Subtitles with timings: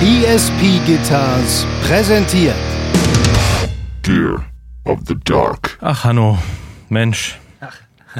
[0.00, 2.54] ESP Guitars präsentiert
[4.02, 4.44] Gear
[4.84, 5.76] of the Dark.
[5.80, 6.38] Ach, Hanno.
[6.88, 7.36] Mensch,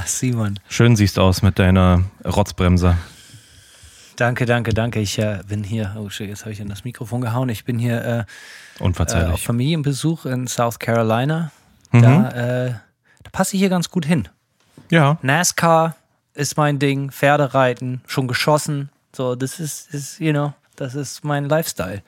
[0.04, 0.58] Simon.
[0.69, 2.99] schön siehst aus mit deiner Rotzbremse.
[4.17, 4.99] Danke, danke, danke.
[4.99, 7.49] Ich äh, bin hier, oh shit, jetzt habe ich in das Mikrofon gehauen.
[7.49, 9.45] Ich bin hier äh, äh, auf Unverzeihlich.
[9.45, 11.53] Familienbesuch in South Carolina.
[11.92, 12.03] Mhm.
[12.03, 12.71] Da, äh,
[13.22, 14.26] da passe ich hier ganz gut hin.
[14.90, 15.17] ja.
[15.22, 15.95] NASCAR
[16.34, 18.91] ist mein Ding, Pferdereiten, schon geschossen.
[19.15, 22.02] So, das ist, ist you know, das ist mein Lifestyle.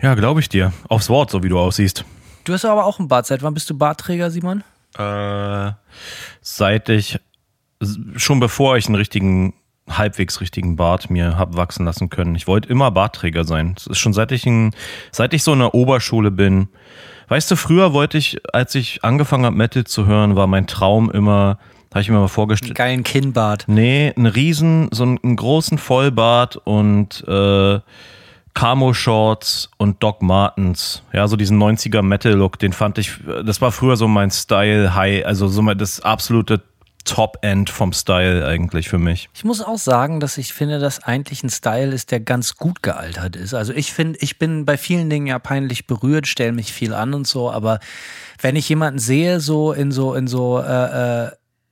[0.00, 0.72] Ja, glaube ich dir.
[0.88, 2.04] Aufs Wort, so wie du aussiehst.
[2.44, 3.26] Du hast aber auch einen Bart.
[3.26, 4.64] Seit wann bist du Bartträger, Simon?
[4.96, 5.72] Äh,
[6.40, 7.18] seit ich,
[8.16, 9.54] schon bevor ich einen richtigen,
[9.88, 12.34] halbwegs richtigen Bart mir hab wachsen lassen können.
[12.34, 13.74] Ich wollte immer Bartträger sein.
[13.74, 14.74] Das ist schon seit ich, ein,
[15.12, 16.68] seit ich so in der Oberschule bin.
[17.28, 21.10] Weißt du, früher wollte ich, als ich angefangen habe, Metal zu hören, war mein Traum
[21.10, 21.58] immer,
[21.90, 23.64] habe ich mir mal Einen vorgestellt, geilen Kinnbart.
[23.66, 27.80] Nee, einen riesen, so einen, einen großen Vollbart und äh,
[28.54, 31.02] Camo-Shorts und Doc Martens.
[31.12, 33.12] Ja, so diesen 90er Metal-Look, den fand ich,
[33.44, 36.62] das war früher so mein Style-High, also so mal das absolute
[37.04, 39.30] Top-End vom Style eigentlich für mich.
[39.34, 42.82] Ich muss auch sagen, dass ich finde, dass eigentlich ein Style ist, der ganz gut
[42.82, 43.54] gealtert ist.
[43.54, 47.14] Also ich finde, ich bin bei vielen Dingen ja peinlich berührt, stelle mich viel an
[47.14, 47.80] und so, aber
[48.42, 51.30] wenn ich jemanden sehe, so in so, in so, äh, äh,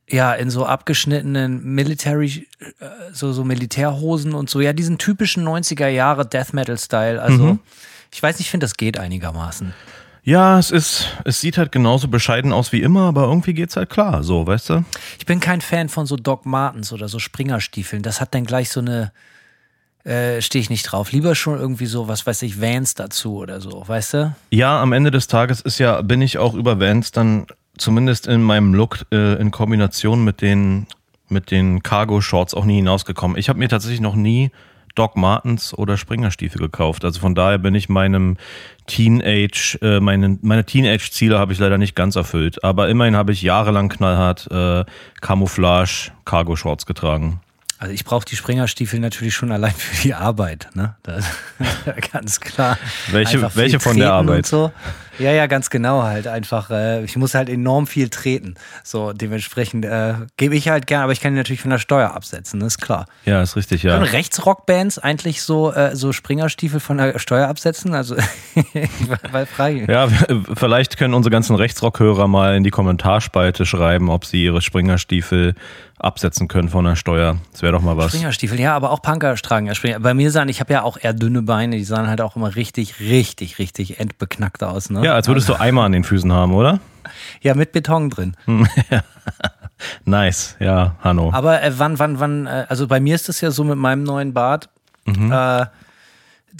[0.09, 5.89] ja, in so abgeschnittenen Military, äh, so, so Militärhosen und so, ja, diesen typischen 90er
[5.89, 7.20] Jahre Death Metal Style.
[7.20, 7.59] Also,
[8.12, 9.75] ich weiß nicht, ich finde, das geht einigermaßen.
[10.28, 13.89] Ja, es ist, es sieht halt genauso bescheiden aus wie immer, aber irgendwie geht's halt
[13.89, 14.84] klar, so, weißt du?
[15.19, 18.03] Ich bin kein Fan von so Doc Martens oder so Springerstiefeln.
[18.03, 19.11] Das hat dann gleich so eine,
[20.05, 21.12] äh, stehe ich nicht drauf.
[21.12, 24.34] Lieber schon irgendwie so, was weiß ich, Vans dazu oder so, weißt du?
[24.50, 27.47] Ja, am Ende des Tages ist ja, bin ich auch über Vans dann
[27.79, 30.87] zumindest in meinem Look äh, in Kombination mit den,
[31.29, 33.37] mit den Cargo-Shorts auch nie hinausgekommen.
[33.39, 34.51] Ich habe mir tatsächlich noch nie
[34.95, 37.05] Doc Martens oder Springerstiefel gekauft.
[37.05, 38.37] Also von daher bin ich meinem
[38.87, 42.65] Teenage, äh, meine, meine Teenage-Ziele habe ich leider nicht ganz erfüllt.
[42.65, 44.84] Aber immerhin habe ich jahrelang knallhart äh,
[45.21, 47.41] Camouflage Cargo-Shorts getragen.
[47.78, 50.97] Also ich brauche die Springerstiefel natürlich schon allein für die Arbeit, ne?
[51.05, 51.25] Das,
[52.12, 52.77] ganz klar.
[53.12, 54.47] Welche- welche von der Arbeit?
[54.47, 54.72] So.
[55.19, 56.27] Ja, ja, ganz genau halt.
[56.27, 58.55] Einfach, äh, ich muss halt enorm viel treten.
[58.84, 62.15] So, dementsprechend äh, gebe ich halt gern, aber ich kann die natürlich von der Steuer
[62.15, 63.06] absetzen, das ist klar.
[63.25, 63.95] Ja, ist richtig, ja.
[63.95, 67.95] Können Rechtsrockbands eigentlich so, äh, so Springerstiefel von der Steuer absetzen?
[67.95, 68.17] Also,
[69.33, 69.89] weil frage ich.
[69.89, 70.09] Ja,
[70.55, 75.55] vielleicht können unsere ganzen Rechtsrockhörer mal in die Kommentarspalte schreiben, ob sie ihre Springerstiefel
[75.98, 77.38] absetzen können von der Steuer.
[77.53, 78.09] Das wäre doch mal was.
[78.09, 80.00] Springerstiefel, ja, aber auch Punker tragen ja Springer.
[80.00, 82.54] Bei mir sahen, ich habe ja auch eher dünne Beine, die sahen halt auch immer
[82.56, 84.91] richtig, richtig, richtig entbeknackt aus.
[84.91, 85.04] Ne?
[85.04, 86.81] Ja, als würdest du Eimer an den Füßen haben, oder?
[87.41, 88.36] Ja, mit Beton drin.
[90.04, 91.32] Nice, ja, Hanno.
[91.32, 94.03] Aber äh, wann, wann, wann, äh, also bei mir ist es ja so mit meinem
[94.03, 94.69] neuen Bart,
[95.06, 95.66] äh,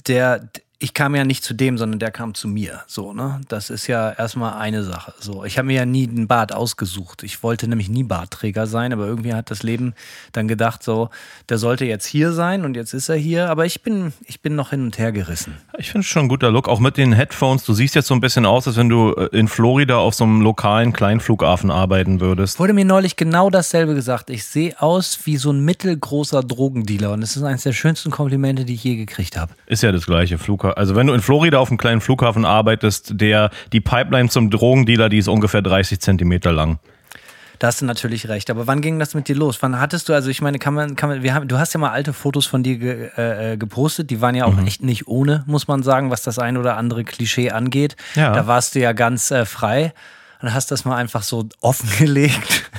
[0.07, 0.49] der,
[0.81, 2.79] ich kam ja nicht zu dem, sondern der kam zu mir.
[2.87, 3.41] So, ne?
[3.49, 5.13] Das ist ja erstmal eine Sache.
[5.19, 7.21] So, ich habe mir ja nie einen Bart ausgesucht.
[7.23, 9.93] Ich wollte nämlich nie Bartträger sein, aber irgendwie hat das Leben
[10.31, 11.09] dann gedacht, so,
[11.49, 13.49] der sollte jetzt hier sein und jetzt ist er hier.
[13.49, 15.57] Aber ich bin, ich bin noch hin und her gerissen.
[15.77, 17.65] Ich finde es schon ein guter Look, auch mit den Headphones.
[17.65, 20.23] Du siehst jetzt so ein bisschen aus, als wenn du äh, in Florida auf so
[20.23, 22.57] einem lokalen Kleinflughafen arbeiten würdest.
[22.57, 24.29] Wurde mir neulich genau dasselbe gesagt.
[24.29, 28.63] Ich sehe aus wie so ein mittelgroßer Drogendealer und das ist eines der schönsten Komplimente,
[28.63, 29.51] die ich je gekriegt habe.
[29.65, 30.68] Ist ja das gleiche Flughafen.
[30.77, 35.09] Also wenn du in Florida auf einem kleinen Flughafen arbeitest, der die Pipeline zum Drogendealer,
[35.09, 36.79] die ist ungefähr 30 Zentimeter lang.
[37.59, 38.49] Da hast du natürlich recht.
[38.49, 39.57] Aber wann ging das mit dir los?
[39.61, 41.79] Wann hattest du, also ich meine, kann man, kann man, wir haben, du hast ja
[41.79, 44.65] mal alte Fotos von dir ge, äh, äh, gepostet, die waren ja auch Mhm.
[44.65, 47.97] echt nicht ohne, muss man sagen, was das ein oder andere Klischee angeht.
[48.15, 48.31] Ja.
[48.33, 49.93] Da warst du ja ganz äh, frei
[50.41, 52.69] und hast das mal einfach so offengelegt.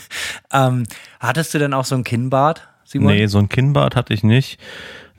[0.50, 0.84] ähm,
[1.20, 3.12] hattest du denn auch so ein Kinnbart, Simon?
[3.12, 4.58] Nee, so ein Kinnbart hatte ich nicht.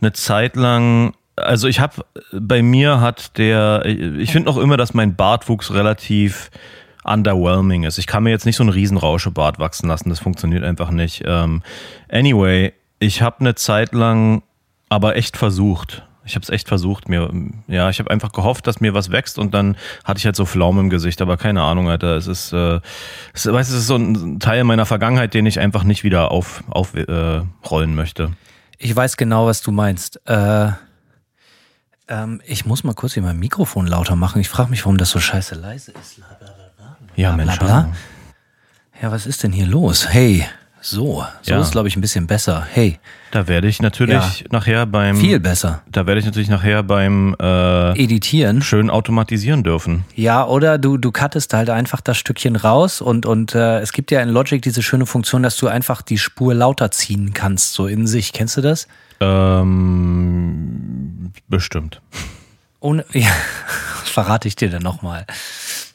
[0.01, 4.93] Eine Zeit lang, also ich habe, bei mir hat der, ich finde noch immer, dass
[4.93, 6.51] mein Bartwuchs relativ
[7.03, 7.97] underwhelming ist.
[7.97, 11.23] Ich kann mir jetzt nicht so einen riesen Rauschebart wachsen lassen, das funktioniert einfach nicht.
[11.25, 11.63] Ähm,
[12.09, 14.43] anyway, ich habe eine Zeit lang
[14.89, 16.05] aber echt versucht.
[16.23, 17.31] Ich habe es echt versucht, mir,
[17.67, 20.45] ja, ich habe einfach gehofft, dass mir was wächst und dann hatte ich halt so
[20.45, 22.15] Pflaumen im Gesicht, aber keine Ahnung, Alter.
[22.15, 22.79] Es ist, äh,
[23.33, 26.63] es, weißt, es ist so ein Teil meiner Vergangenheit, den ich einfach nicht wieder auf,
[26.69, 27.49] aufrollen
[27.91, 28.33] äh, möchte.
[28.77, 30.21] Ich weiß genau, was du meinst.
[30.27, 30.71] Äh,
[32.11, 34.41] ähm, ich muss mal kurz hier mein Mikrofon lauter machen.
[34.41, 36.17] Ich frage mich, warum das so scheiße leise ist.
[37.15, 37.57] Ja, Bla, Mensch.
[39.01, 40.09] Ja, was ist denn hier los?
[40.09, 40.45] Hey,
[40.81, 41.23] so.
[41.41, 41.61] So Ja.
[41.61, 42.65] ist, glaube ich, ein bisschen besser.
[42.73, 42.99] Hey,
[43.31, 45.81] Da werde ich natürlich nachher beim viel besser.
[45.89, 48.61] Da werde ich natürlich nachher beim äh, Editieren.
[48.61, 50.03] schön automatisieren dürfen.
[50.15, 54.11] Ja, oder du, du cuttest halt einfach das Stückchen raus und, und äh, es gibt
[54.11, 57.87] ja in Logic diese schöne Funktion, dass du einfach die Spur lauter ziehen kannst, so
[57.87, 58.33] in sich.
[58.33, 58.87] Kennst du das?
[59.21, 62.01] Ähm, bestimmt.
[62.81, 63.29] Ohne, ja,
[64.03, 65.25] verrate ich dir dann nochmal.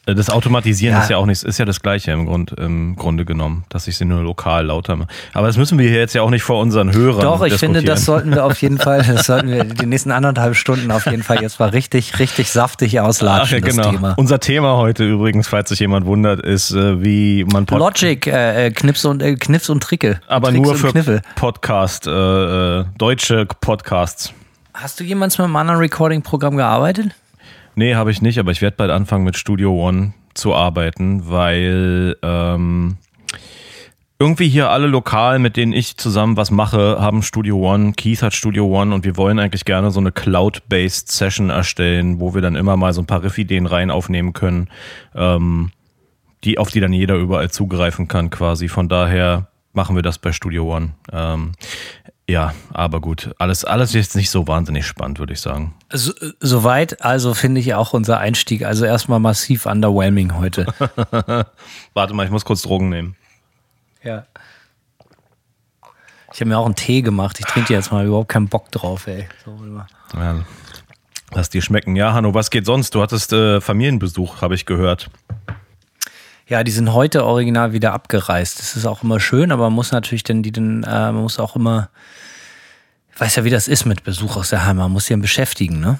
[0.07, 1.03] Äh, Das Automatisieren Ja.
[1.03, 3.97] ist ja auch nichts, ist ja das Gleiche im, Grund, im Grunde genommen, dass ich
[3.97, 5.09] sie nur lokal lauter mache.
[5.33, 7.83] Aber das müssen wir hier jetzt ja auch nicht vor unseren Hörern Doch, ich finde,
[7.83, 11.23] das sollten wir auf jeden Fall, das sollten wir die nächsten anderthalb Stunden auf jeden
[11.23, 13.91] Fall jetzt mal richtig, richtig saftig Ach auslatschen, ja, genau.
[13.91, 14.13] Thema.
[14.17, 18.67] Unser Thema heute übrigens, falls sich jemand wundert, ist, äh, wie man Pod Logic, äh,
[18.67, 20.21] äh, Knips und äh, Knips und Tricke.
[20.27, 21.21] aber Tricks nur für Kniffel.
[21.35, 24.33] Podcast, äh, deutsche Podcasts.
[24.79, 27.15] Hast du jemals mit einem anderen Recording-Programm gearbeitet?
[27.73, 32.15] Nee, habe ich nicht, aber ich werde bald anfangen mit Studio One zu arbeiten, weil
[32.21, 32.97] ähm,
[34.19, 37.93] irgendwie hier alle lokal, mit denen ich zusammen was mache, haben Studio One.
[37.93, 42.35] Keith hat Studio One und wir wollen eigentlich gerne so eine Cloud-based Session erstellen, wo
[42.35, 44.69] wir dann immer mal so ein paar Riff-Ideen rein aufnehmen können,
[45.15, 45.71] ähm,
[46.43, 48.67] die, auf die dann jeder überall zugreifen kann quasi.
[48.67, 50.91] Von daher machen wir das bei Studio One.
[51.11, 51.53] Ähm,
[52.29, 55.73] ja, aber gut, alles, alles jetzt nicht so wahnsinnig spannend, würde ich sagen.
[55.91, 58.63] So, soweit, also finde ich auch unser Einstieg.
[58.65, 60.65] Also erstmal massiv underwhelming heute.
[61.93, 63.15] Warte mal, ich muss kurz Drogen nehmen.
[64.03, 64.25] ja.
[66.33, 67.39] Ich habe mir auch einen Tee gemacht.
[67.39, 69.27] Ich trinke jetzt mal überhaupt keinen Bock drauf, ey.
[69.43, 69.57] So.
[70.13, 70.43] Ja,
[71.31, 71.95] lass dir schmecken.
[71.95, 72.93] Ja, Hanno, was geht sonst?
[72.93, 75.09] Du hattest äh, Familienbesuch, habe ich gehört.
[76.47, 78.59] Ja, die sind heute original wieder abgereist.
[78.59, 81.39] Das ist auch immer schön, aber man muss natürlich dann die dann, äh, man muss
[81.39, 81.89] auch immer,
[83.13, 84.85] ich weiß ja, wie das ist mit Besuch aus der Heimat.
[84.85, 85.99] Man muss sich ja beschäftigen, ne?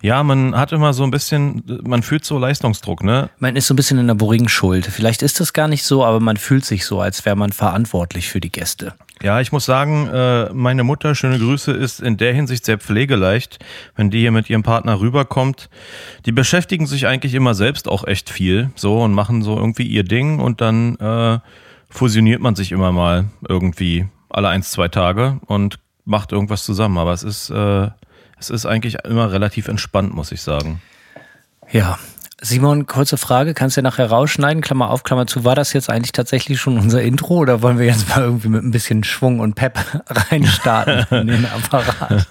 [0.00, 3.30] Ja, man hat immer so ein bisschen, man fühlt so Leistungsdruck, ne?
[3.38, 4.14] Man ist so ein bisschen in der
[4.48, 4.86] Schuld.
[4.86, 8.28] Vielleicht ist das gar nicht so, aber man fühlt sich so, als wäre man verantwortlich
[8.28, 8.94] für die Gäste.
[9.24, 13.58] Ja, ich muss sagen, äh, meine Mutter, schöne Grüße, ist in der Hinsicht sehr pflegeleicht.
[13.96, 15.70] Wenn die hier mit ihrem Partner rüberkommt,
[16.26, 20.04] die beschäftigen sich eigentlich immer selbst auch echt viel, so und machen so irgendwie ihr
[20.04, 21.38] Ding und dann äh,
[21.88, 26.98] fusioniert man sich immer mal irgendwie alle eins, zwei Tage und macht irgendwas zusammen.
[26.98, 27.88] Aber es ist, äh,
[28.38, 30.82] es ist eigentlich immer relativ entspannt, muss ich sagen.
[31.72, 31.98] Ja.
[32.40, 35.44] Simon, kurze Frage, kannst du ja nachher rausschneiden, Klammer auf, Klammer zu.
[35.44, 38.62] War das jetzt eigentlich tatsächlich schon unser Intro oder wollen wir jetzt mal irgendwie mit
[38.62, 39.78] ein bisschen Schwung und Pep
[40.08, 42.26] reinstarten in den Apparat?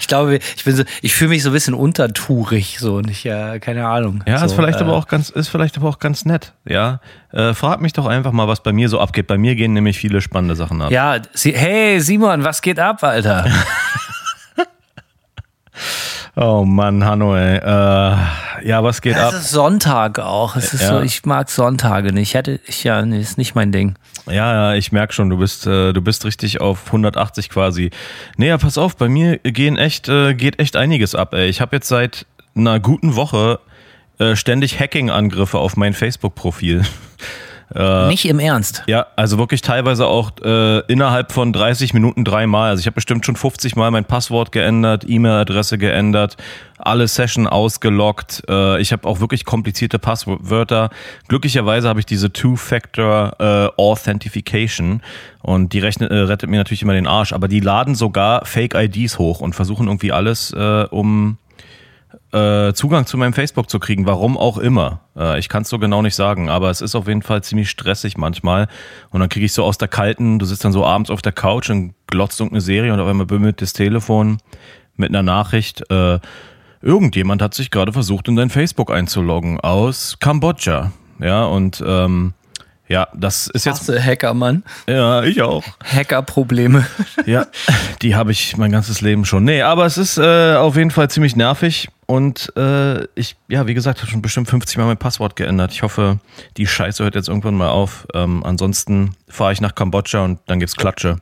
[0.00, 3.24] Ich glaube, ich bin so, ich fühle mich so ein bisschen untertourig, so und ich,
[3.24, 4.24] ja, keine Ahnung.
[4.26, 6.54] Ja, so, ist vielleicht äh, aber auch ganz, ist vielleicht aber auch ganz nett.
[6.64, 7.00] Ja,
[7.32, 9.26] äh, frag mich doch einfach mal, was bei mir so abgeht.
[9.26, 10.90] Bei mir gehen nämlich viele spannende Sachen ab.
[10.90, 13.44] Ja, hey Simon, was geht ab, Alter?
[16.42, 17.58] Oh Mann, Hanno, ey.
[17.58, 18.16] Äh,
[18.66, 19.30] ja, was geht ab?
[19.34, 20.56] Es ist Sonntag auch.
[20.56, 20.88] Es ist Ja.
[20.88, 22.30] so, ich mag Sonntage nicht.
[22.30, 23.94] Ich hätte, ich ja, nee, ist nicht mein Ding.
[24.26, 27.90] Ja, ja, ich merk schon, du bist, äh, du bist richtig auf 180 quasi.
[28.38, 31.46] Nee, ja, pass auf, bei mir gehen echt, äh, geht echt einiges ab, ey.
[31.48, 32.24] Ich habe jetzt seit
[32.56, 33.60] einer guten Woche
[34.18, 36.86] äh, ständig Hacking-Angriffe auf mein Facebook-Profil.
[38.08, 38.82] Nicht im Ernst.
[38.88, 42.70] Ja, also wirklich teilweise auch äh, innerhalb von 30 Minuten dreimal.
[42.70, 46.36] Also ich habe bestimmt schon 50 Mal mein Passwort geändert, E-Mail-Adresse geändert,
[46.78, 48.42] alle Session ausgeloggt.
[48.48, 50.90] Äh, ich habe auch wirklich komplizierte Passwörter.
[51.28, 55.02] Glücklicherweise habe ich diese Two-Factor äh, Authentification
[55.42, 57.32] und die rechnet, äh, rettet mir natürlich immer den Arsch.
[57.32, 61.38] Aber die laden sogar Fake-IDs hoch und versuchen irgendwie alles, äh, um
[62.32, 65.00] äh, Zugang zu meinem Facebook zu kriegen, warum auch immer.
[65.16, 67.70] Äh, ich kann es so genau nicht sagen, aber es ist auf jeden Fall ziemlich
[67.70, 68.68] stressig manchmal.
[69.10, 71.32] Und dann kriege ich so aus der kalten, du sitzt dann so abends auf der
[71.32, 74.38] Couch und glotzt irgendeine Serie und auf einmal bimmelt das Telefon
[74.96, 75.90] mit einer Nachricht.
[75.90, 76.18] Äh,
[76.82, 80.92] irgendjemand hat sich gerade versucht, in dein Facebook einzuloggen aus Kambodscha.
[81.20, 82.34] Ja, und ähm,
[82.90, 83.82] ja, das ist jetzt.
[83.82, 84.64] Hasse Hacker, Mann.
[84.88, 85.62] Ja, ich auch.
[85.84, 86.86] Hacker-Probleme.
[87.24, 87.46] Ja,
[88.02, 89.44] die habe ich mein ganzes Leben schon.
[89.44, 93.74] Nee, aber es ist äh, auf jeden Fall ziemlich nervig und äh, ich, ja, wie
[93.74, 95.70] gesagt, habe schon bestimmt 50 Mal mein Passwort geändert.
[95.70, 96.18] Ich hoffe,
[96.56, 98.08] die Scheiße hört jetzt irgendwann mal auf.
[98.14, 101.18] Ähm, ansonsten fahre ich nach Kambodscha und dann gibt's Klatsche.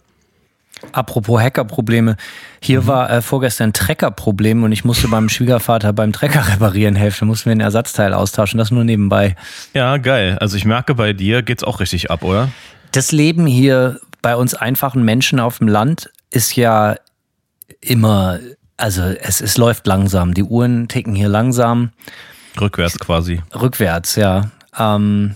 [0.93, 2.17] Apropos Hacker-Probleme.
[2.63, 7.19] Hier war äh, vorgestern ein Trecker-Problem und ich musste beim Schwiegervater beim Trecker reparieren helfen.
[7.21, 8.57] Da mussten wir ein Ersatzteil austauschen.
[8.57, 9.37] Das nur nebenbei.
[9.75, 10.39] Ja, geil.
[10.41, 12.49] Also ich merke, bei dir geht's auch richtig ab, oder?
[12.93, 16.97] Das Leben hier bei uns einfachen Menschen auf dem Land ist ja
[17.83, 18.39] immer,
[18.79, 20.33] also es, es läuft langsam.
[20.33, 21.91] Die Uhren ticken hier langsam.
[22.59, 23.43] Rückwärts quasi.
[23.55, 24.51] Rückwärts, ja.
[24.79, 25.35] Ähm,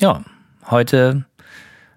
[0.00, 0.22] ja,
[0.70, 1.24] heute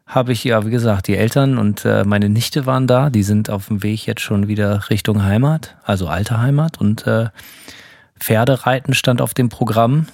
[0.05, 3.09] habe ich ja, wie gesagt, die Eltern und äh, meine Nichte waren da.
[3.09, 6.79] Die sind auf dem Weg jetzt schon wieder Richtung Heimat, also alte Heimat.
[6.79, 7.29] Und äh,
[8.19, 10.07] Pferdereiten stand auf dem Programm.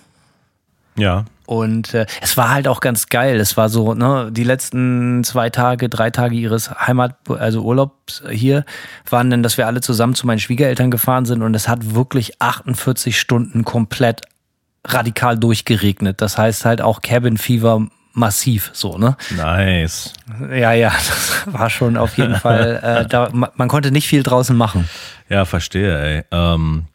[0.96, 1.26] Ja.
[1.48, 3.40] Und äh, es war halt auch ganz geil.
[3.40, 8.66] Es war so, ne, die letzten zwei Tage, drei Tage ihres Heimat, also Urlaubs hier,
[9.10, 12.42] waren dann, dass wir alle zusammen zu meinen Schwiegereltern gefahren sind und es hat wirklich
[12.42, 14.22] 48 Stunden komplett
[14.86, 16.22] radikal durchgeregnet.
[16.22, 19.16] Das heißt halt auch Cabin Fever massiv so, ne?
[19.38, 20.12] Nice.
[20.52, 24.24] Ja, ja, das war schon auf jeden Fall, äh, da, ma- man konnte nicht viel
[24.24, 24.90] draußen machen.
[25.30, 26.24] Ja, verstehe, ey.
[26.32, 26.86] Ähm,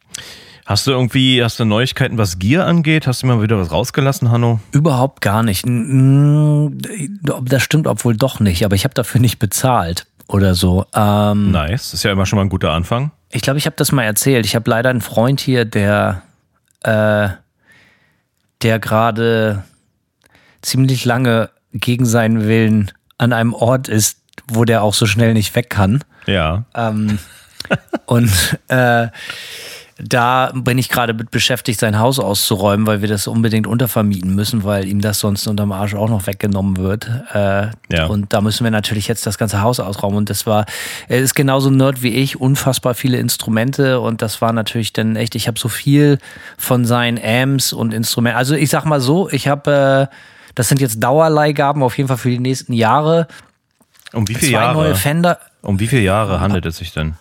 [0.73, 3.07] Hast du irgendwie, hast du Neuigkeiten, was Gear angeht?
[3.07, 4.59] Hast du mal wieder was rausgelassen, Hanno?
[4.71, 5.67] Überhaupt gar nicht.
[5.67, 10.87] Das stimmt, obwohl doch nicht, aber ich habe dafür nicht bezahlt oder so.
[10.95, 13.11] Ähm, Nice, ist ja immer schon mal ein guter Anfang.
[13.29, 14.47] Ich glaube, ich habe das mal erzählt.
[14.47, 16.23] Ich habe leider einen Freund hier, der,
[16.85, 17.29] äh,
[18.63, 19.65] der gerade
[20.63, 25.55] ziemlich lange gegen seinen Willen an einem Ort ist, wo der auch so schnell nicht
[25.55, 26.03] weg kann.
[26.25, 26.65] Ja.
[26.75, 27.19] Ähm,
[28.07, 29.09] und äh,
[30.05, 34.65] da bin ich gerade mit beschäftigt, sein Haus auszuräumen, weil wir das unbedingt untervermieten müssen,
[34.65, 37.09] weil ihm das sonst unterm Arsch auch noch weggenommen wird.
[37.33, 38.07] Äh, Ja.
[38.07, 40.17] Und da müssen wir natürlich jetzt das ganze Haus ausräumen.
[40.17, 40.67] Und das war,
[41.09, 44.01] er ist genauso Nerd wie ich, unfassbar viele Instrumente.
[44.01, 46.19] Und das war natürlich dann echt, ich habe so viel
[46.59, 48.39] von seinen Amps und Instrumenten.
[48.39, 50.17] Also ich sag mal so, ich habe, äh,
[50.55, 53.29] das sind jetzt Dauerleihgaben auf jeden Fall für die nächsten Jahre.
[54.13, 54.75] Um wie viele Zwei Jahre?
[54.75, 55.39] neue Fender.
[55.63, 57.15] Um wie viele Jahre handelt es sich denn?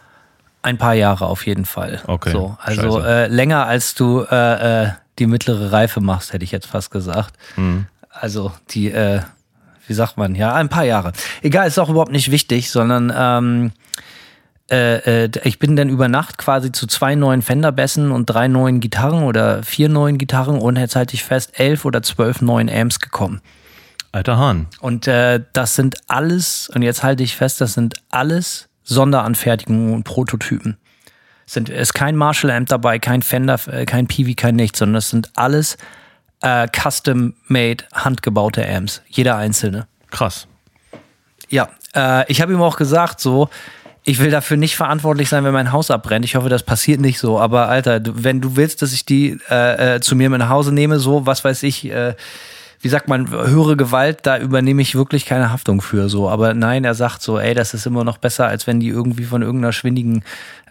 [0.63, 2.01] Ein paar Jahre auf jeden Fall.
[2.07, 4.89] Okay, So, also äh, länger als du äh, äh,
[5.19, 7.33] die mittlere Reife machst, hätte ich jetzt fast gesagt.
[7.55, 7.85] Mhm.
[8.09, 9.21] Also die, äh,
[9.87, 11.13] wie sagt man, ja, ein paar Jahre.
[11.41, 13.71] Egal, ist auch überhaupt nicht wichtig, sondern ähm,
[14.69, 18.79] äh, äh, ich bin dann über Nacht quasi zu zwei neuen Fender-Bässen und drei neuen
[18.79, 22.99] Gitarren oder vier neuen Gitarren und jetzt halte ich fest, elf oder zwölf neuen Amps
[22.99, 23.41] gekommen.
[24.13, 24.67] Alter Hahn.
[24.79, 30.03] Und äh, das sind alles, und jetzt halte ich fest, das sind alles Sonderanfertigungen und
[30.03, 30.77] Prototypen.
[31.45, 35.09] Es sind, ist kein Marshall-Amp dabei, kein Fender, äh, kein Peavey, kein nichts, sondern das
[35.09, 35.77] sind alles
[36.41, 39.01] äh, custom-made, handgebaute Amps.
[39.07, 39.87] Jeder einzelne.
[40.09, 40.47] Krass.
[41.49, 43.49] Ja, äh, ich habe ihm auch gesagt, so,
[44.03, 46.25] ich will dafür nicht verantwortlich sein, wenn mein Haus abbrennt.
[46.25, 47.39] Ich hoffe, das passiert nicht so.
[47.39, 50.73] Aber Alter, wenn du willst, dass ich die äh, äh, zu mir mit nach Hause
[50.73, 52.15] nehme, so, was weiß ich, äh,
[52.81, 56.09] wie sagt man, höhere Gewalt, da übernehme ich wirklich keine Haftung für.
[56.09, 58.87] So, aber nein, er sagt so, ey, das ist immer noch besser, als wenn die
[58.87, 60.23] irgendwie von irgendeiner schwindigen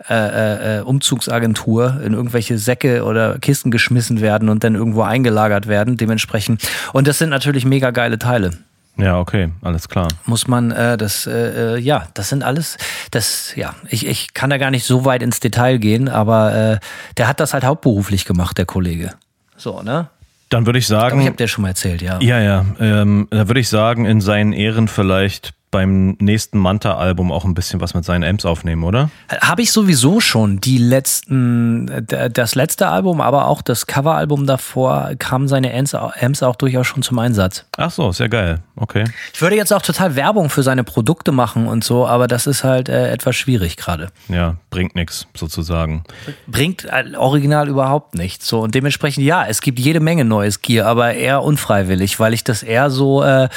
[0.09, 5.97] äh, äh, Umzugsagentur in irgendwelche Säcke oder Kisten geschmissen werden und dann irgendwo eingelagert werden.
[5.97, 6.63] Dementsprechend.
[6.93, 8.51] Und das sind natürlich mega geile Teile
[8.97, 10.09] Ja, okay, alles klar.
[10.27, 12.77] muss man äh, das äh, äh, ja das sind alles
[13.11, 16.79] das ja ich, ich kann da gar nicht so weit ins Detail gehen aber äh,
[17.17, 19.13] der hat das halt hauptberuflich gemacht der Kollege
[19.57, 20.09] so ne
[20.51, 22.19] Dann würde ich aber ich sagen, habe dir schon mal erzählt ja.
[22.21, 27.45] Ja, ja, ähm, da würde ich sagen, in seinen Ehren vielleicht beim nächsten Manta-Album auch
[27.45, 29.11] ein bisschen was mit seinen Amps aufnehmen, oder?
[29.41, 35.49] habe ich sowieso schon die letzten das letzte Album aber auch das Coveralbum davor kamen
[35.49, 38.61] seine Amps, Amps auch durchaus schon zum Einsatz Ach so, sehr geil.
[38.77, 39.05] Okay.
[39.33, 42.65] ich würde jetzt auch total Werbung für seine Produkte machen und so aber das ist
[42.65, 46.05] halt äh, etwas schwierig gerade Ja, bringt nichts sozusagen.
[46.47, 48.47] bringt äh, original überhaupt nichts.
[48.47, 52.43] So und dementsprechend ja, es gibt jede Menge neues Gear, aber eher unfreiwillig, weil ich
[52.45, 53.49] das eher so äh,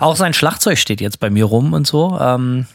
[0.00, 2.18] auch sein Schlagzeug steht jetzt bei mir rum und so.
[2.20, 2.66] Ähm,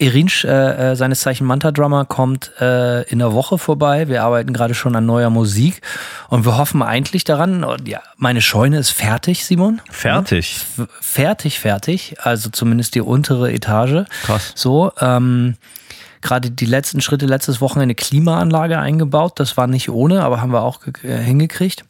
[0.00, 4.06] Irinsch, äh, äh, seines Zeichen Manta Drummer, kommt äh, in der Woche vorbei.
[4.06, 5.82] Wir arbeiten gerade schon an neuer Musik
[6.28, 7.66] und wir hoffen eigentlich daran.
[7.84, 9.80] Ja, meine Scheune ist fertig, Simon.
[9.90, 10.64] Fertig.
[10.78, 12.14] F- Fertig, fertig.
[12.22, 14.04] Also zumindest die untere Etage.
[14.22, 14.52] Krass.
[14.54, 15.56] So, ähm,
[16.20, 19.32] gerade die letzten Schritte, letztes Wochenende Klimaanlage eingebaut.
[19.40, 21.84] Das war nicht ohne, aber haben wir auch ge- hingekriegt.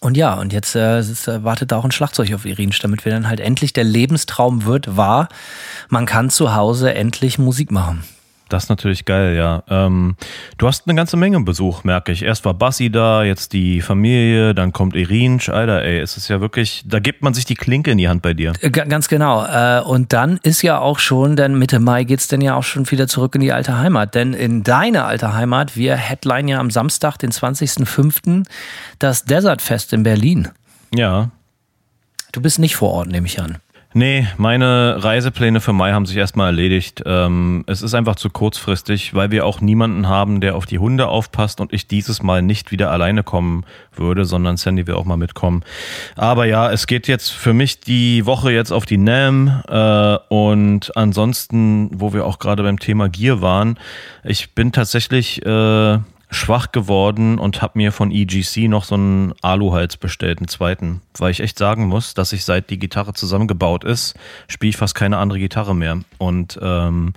[0.00, 3.12] Und ja, und jetzt äh, äh, wartet da auch ein Schlagzeug auf Irinsch, damit wir
[3.12, 5.28] dann halt endlich der Lebenstraum wird wahr.
[5.88, 8.04] Man kann zu Hause endlich Musik machen.
[8.50, 9.62] Das ist natürlich geil, ja.
[9.68, 10.16] Ähm,
[10.58, 12.22] du hast eine ganze Menge Besuch, merke ich.
[12.22, 15.48] Erst war Bassi da, jetzt die Familie, dann kommt Irinsch.
[15.48, 18.20] Alter, ey, es ist ja wirklich, da gibt man sich die Klinke in die Hand
[18.20, 18.52] bei dir.
[18.60, 19.44] Äh, ga- Ganz genau.
[19.46, 22.88] Äh, Und dann ist ja auch schon, dann Mitte Mai geht's dann ja auch schon
[22.90, 24.14] wieder zurück in die alte Heimat.
[24.14, 28.44] Denn in deine alte Heimat, wir headline ja am Samstag, den 20.05.,
[28.98, 30.48] das Desert Fest in Berlin.
[30.94, 31.30] Ja.
[32.32, 33.56] Du bist nicht vor Ort, nehme ich an.
[33.96, 37.04] Nee, meine Reisepläne für Mai haben sich erstmal erledigt.
[37.06, 41.06] Ähm, es ist einfach zu kurzfristig, weil wir auch niemanden haben, der auf die Hunde
[41.06, 45.16] aufpasst und ich dieses Mal nicht wieder alleine kommen würde, sondern Sandy will auch mal
[45.16, 45.62] mitkommen.
[46.16, 50.96] Aber ja, es geht jetzt für mich die Woche jetzt auf die NAM äh, und
[50.96, 53.78] ansonsten, wo wir auch gerade beim Thema Gear waren,
[54.24, 55.98] ich bin tatsächlich äh,
[56.30, 61.30] schwach geworden und habe mir von EGC noch so einen Aluhals bestellt, einen zweiten, weil
[61.30, 64.14] ich echt sagen muss, dass ich seit die Gitarre zusammengebaut ist,
[64.48, 66.00] spiele ich fast keine andere Gitarre mehr.
[66.18, 67.12] Und ähm,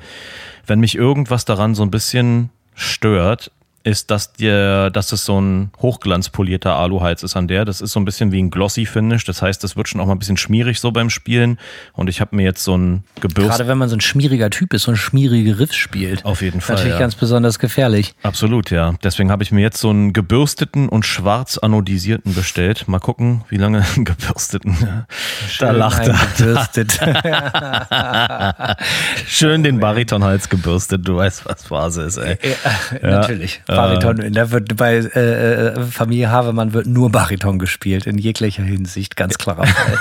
[0.65, 3.51] wenn mich irgendwas daran so ein bisschen stört,
[3.87, 7.63] ist, dass der, dass es so ein hochglanzpolierter Aluhals ist an der.
[7.63, 9.23] Das ist so ein bisschen wie ein Glossy Finish.
[9.23, 11.57] Das heißt, das wird schon auch mal ein bisschen schmierig so beim Spielen.
[11.93, 13.49] Und ich habe mir jetzt so ein Gebürst.
[13.49, 16.25] Gerade wenn man so ein schmieriger Typ ist, so ein schmierige Riffs spielt.
[16.25, 16.75] Auf jeden Fall.
[16.75, 16.99] Natürlich ja.
[16.99, 18.13] ganz besonders gefährlich.
[18.23, 18.93] Absolut, ja.
[19.03, 22.89] Deswegen habe ich mir jetzt so einen gebürsteten und schwarz anodisierten bestellt.
[22.89, 24.75] Mal gucken, wie lange einen gebürsteten.
[25.59, 26.17] da lacht er.
[26.37, 26.99] Gebürstet.
[29.27, 31.07] Schön den Baritonhals gebürstet.
[31.07, 32.37] Du weißt, was Phase ist, ey.
[33.01, 33.61] ja, natürlich.
[33.69, 34.33] Ähm, Bariton.
[34.33, 39.37] Da wird bei äh, äh, Familie Havemann wird nur Bariton gespielt, in jeglicher Hinsicht, ganz
[39.37, 39.97] klarer Fall.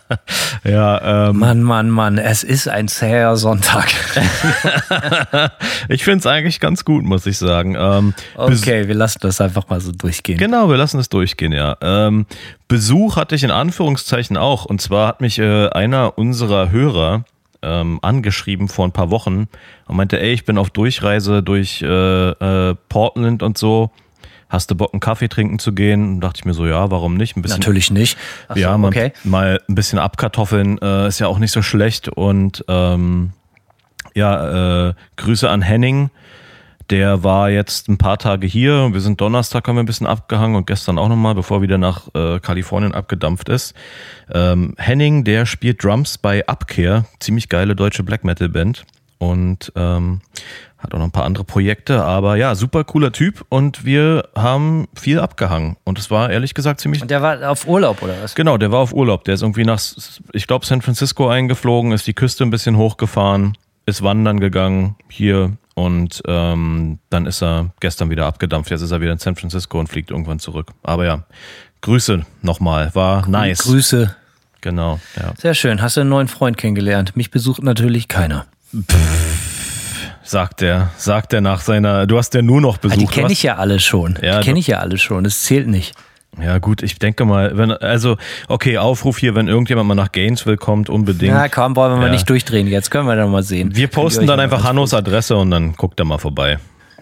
[0.64, 3.92] ja, ähm, Mann, Mann, Mann, es ist ein zäher Sonntag.
[5.88, 7.76] ich finde es eigentlich ganz gut, muss ich sagen.
[7.78, 10.38] Ähm, okay, wir lassen das einfach mal so durchgehen.
[10.38, 11.76] Genau, wir lassen es durchgehen, ja.
[11.80, 12.26] Ähm,
[12.68, 14.64] Besuch hatte ich in Anführungszeichen auch.
[14.64, 17.24] Und zwar hat mich äh, einer unserer Hörer
[17.62, 19.48] ähm, angeschrieben vor ein paar Wochen
[19.86, 23.90] und meinte, ey, ich bin auf Durchreise durch äh, äh, Portland und so
[24.52, 26.14] hast du Bock, einen Kaffee trinken zu gehen?
[26.14, 27.34] Und dachte ich mir so, ja, warum nicht?
[27.34, 28.18] Bisschen, Natürlich nicht.
[28.48, 29.12] Ach ja, so, mal, okay.
[29.24, 32.10] mal ein bisschen abkartoffeln äh, ist ja auch nicht so schlecht.
[32.10, 33.32] Und ähm,
[34.14, 36.10] ja, äh, Grüße an Henning.
[36.92, 38.90] Der war jetzt ein paar Tage hier.
[38.92, 41.78] Wir sind Donnerstag, haben wir ein bisschen abgehangen und gestern auch nochmal, bevor er wieder
[41.78, 43.72] nach äh, Kalifornien abgedampft ist.
[44.30, 48.84] Ähm, Henning, der spielt Drums bei Abkehr, ziemlich geile deutsche Black Metal Band.
[49.16, 50.20] Und ähm,
[50.76, 54.86] hat auch noch ein paar andere Projekte, aber ja, super cooler Typ und wir haben
[54.94, 57.00] viel abgehangen und es war ehrlich gesagt ziemlich.
[57.00, 58.34] Und der war auf Urlaub oder was?
[58.34, 59.24] Genau, der war auf Urlaub.
[59.24, 59.80] Der ist irgendwie nach,
[60.32, 63.56] ich glaube, San Francisco eingeflogen, ist die Küste ein bisschen hochgefahren,
[63.86, 68.70] ist wandern gegangen hier und ähm, dann ist er gestern wieder abgedampft.
[68.70, 70.72] Jetzt ist er wieder in San Francisco und fliegt irgendwann zurück.
[70.82, 71.24] Aber ja,
[71.80, 73.64] Grüße nochmal, war nice.
[73.64, 74.14] Grüße.
[74.60, 75.32] Genau, ja.
[75.38, 75.82] Sehr schön.
[75.82, 77.16] Hast du einen neuen Freund kennengelernt?
[77.16, 78.46] Mich besucht natürlich keiner.
[78.72, 79.42] Pff
[80.22, 82.98] sagt er, sagt er nach seiner, du hast ja nur noch besucht.
[82.98, 84.18] Ah, die kenne ich ja alle schon.
[84.22, 85.94] Ja, die kenne ich ja alle schon, das zählt nicht.
[86.40, 88.16] Ja, gut, ich denke mal, wenn, also,
[88.48, 91.32] okay, Aufruf hier, wenn irgendjemand mal nach Gainesville kommt, unbedingt.
[91.32, 92.02] Ja, komm, wollen wir ja.
[92.02, 92.66] mal nicht durchdrehen.
[92.66, 93.76] Jetzt können wir doch mal sehen.
[93.76, 96.58] Wir posten dann einfach Hannos Adresse und dann guckt er mal vorbei.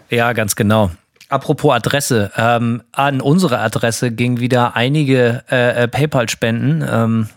[0.08, 0.90] Ja, ganz genau.
[1.28, 6.84] Apropos Adresse, ähm, an unsere Adresse ging wieder einige äh, äh PayPal-Spenden.
[6.90, 7.28] Ähm,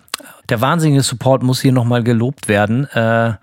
[0.50, 2.86] der wahnsinnige Support muss hier nochmal gelobt werden.
[2.90, 3.34] Äh,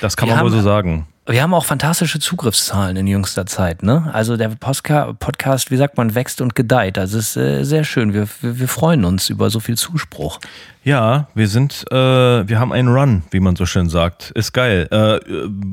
[0.00, 1.06] das kann man wohl so sagen.
[1.26, 3.82] Wir haben auch fantastische Zugriffszahlen in jüngster Zeit.
[3.82, 4.10] Ne?
[4.12, 6.98] Also der Podcast, wie sagt man, wächst und gedeiht.
[6.98, 8.12] Also es ist äh, sehr schön.
[8.12, 10.38] Wir, wir, wir freuen uns über so viel Zuspruch.
[10.84, 14.32] Ja, wir sind, äh, wir haben einen Run, wie man so schön sagt.
[14.32, 14.86] Ist geil.
[14.90, 15.18] Äh,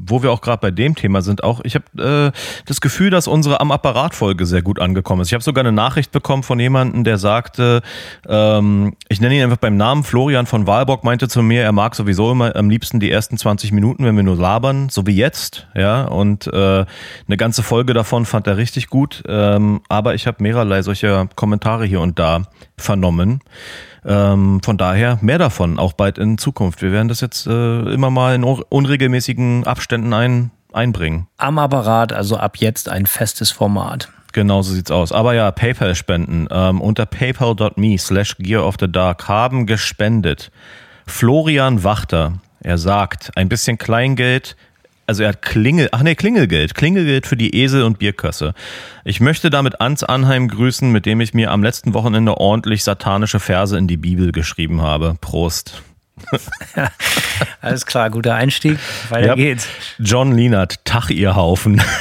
[0.07, 3.27] wo wir auch gerade bei dem Thema sind, auch ich habe äh, das Gefühl, dass
[3.27, 5.27] unsere am Apparat Folge sehr gut angekommen ist.
[5.27, 7.81] Ich habe sogar eine Nachricht bekommen von jemandem, der sagte,
[8.25, 11.93] ähm, ich nenne ihn einfach beim Namen, Florian von Walborg meinte zu mir, er mag
[11.93, 15.67] sowieso immer am liebsten die ersten 20 Minuten, wenn wir nur labern, so wie jetzt,
[15.75, 16.05] ja.
[16.05, 16.85] Und äh,
[17.27, 19.23] eine ganze Folge davon fand er richtig gut.
[19.27, 22.43] Ähm, aber ich habe mehrerlei solcher Kommentare hier und da
[22.81, 23.41] vernommen.
[24.05, 26.81] Ähm, von daher mehr davon, auch bald in Zukunft.
[26.81, 31.27] Wir werden das jetzt äh, immer mal in unregelmäßigen Abständen ein, einbringen.
[31.37, 34.09] Am Apparat, also ab jetzt ein festes Format.
[34.33, 35.11] Genau so sieht's aus.
[35.11, 40.51] Aber ja, PayPal-Spenden ähm, unter paypal.me slash Gear of the Dark haben gespendet.
[41.05, 44.55] Florian Wachter, er sagt, ein bisschen Kleingeld
[45.07, 48.53] also er hat Klingel, ach nee, Klingelgeld, Klingelgeld für die Esel- und Bierkösse.
[49.03, 53.39] Ich möchte damit Ans Anheim grüßen, mit dem ich mir am letzten Wochenende ordentlich satanische
[53.39, 55.17] Verse in die Bibel geschrieben habe.
[55.19, 55.81] Prost.
[57.61, 58.77] Alles klar, guter Einstieg.
[59.09, 59.35] Weiter ja.
[59.35, 59.67] geht's.
[59.97, 61.81] John Lienert, Tach ihr Haufen.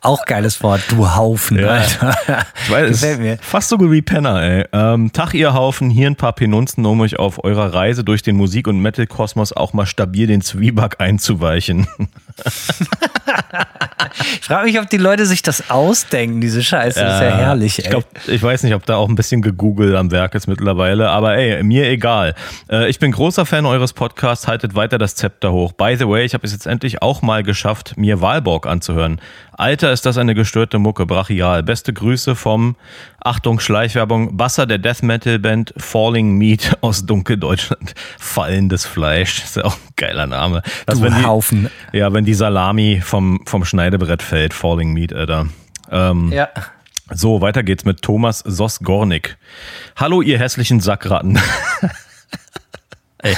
[0.00, 1.68] Auch geiles Wort, du Haufen, ja.
[1.68, 2.16] Alter.
[2.64, 3.38] Ich weiß, Gefällt mir.
[3.40, 4.64] Fast so gut wie Penner, ey.
[4.72, 8.36] Ähm, Tag, ihr Haufen, hier ein paar Penunzen, um euch auf eurer Reise durch den
[8.36, 11.88] Musik- und Metal-Kosmos auch mal stabil den Zwieback einzuweichen.
[14.40, 17.00] ich frage mich, ob die Leute sich das ausdenken, diese Scheiße.
[17.00, 17.84] Das ist ja herrlich, ey.
[17.84, 21.10] Ich, glaub, ich weiß nicht, ob da auch ein bisschen gegoogelt am Werk ist mittlerweile,
[21.10, 22.34] aber ey, mir egal.
[22.70, 25.72] Äh, ich bin großer Fan eures Podcasts, haltet weiter das Zepter hoch.
[25.72, 29.20] By the way, ich habe es jetzt endlich auch mal geschafft, mir Walborg anzuhören.
[29.58, 31.64] Alter, ist das eine gestörte Mucke, brachial.
[31.64, 32.76] Beste Grüße vom,
[33.20, 37.94] Achtung, Schleichwerbung, Basser der Death Metal Band Falling Meat aus Dunkeldeutschland.
[38.18, 40.62] Fallendes Fleisch, ist ja auch ein geiler Name.
[40.86, 41.70] Das, du wenn die, Haufen.
[41.92, 45.46] Ja, wenn die Salami vom, vom Schneidebrett fällt, Falling Meat, Alter.
[45.90, 46.48] Ähm, ja.
[47.10, 49.38] So, weiter geht's mit Thomas Sosgornik.
[49.96, 51.38] Hallo, ihr hässlichen Sackratten.
[53.20, 53.36] Ey,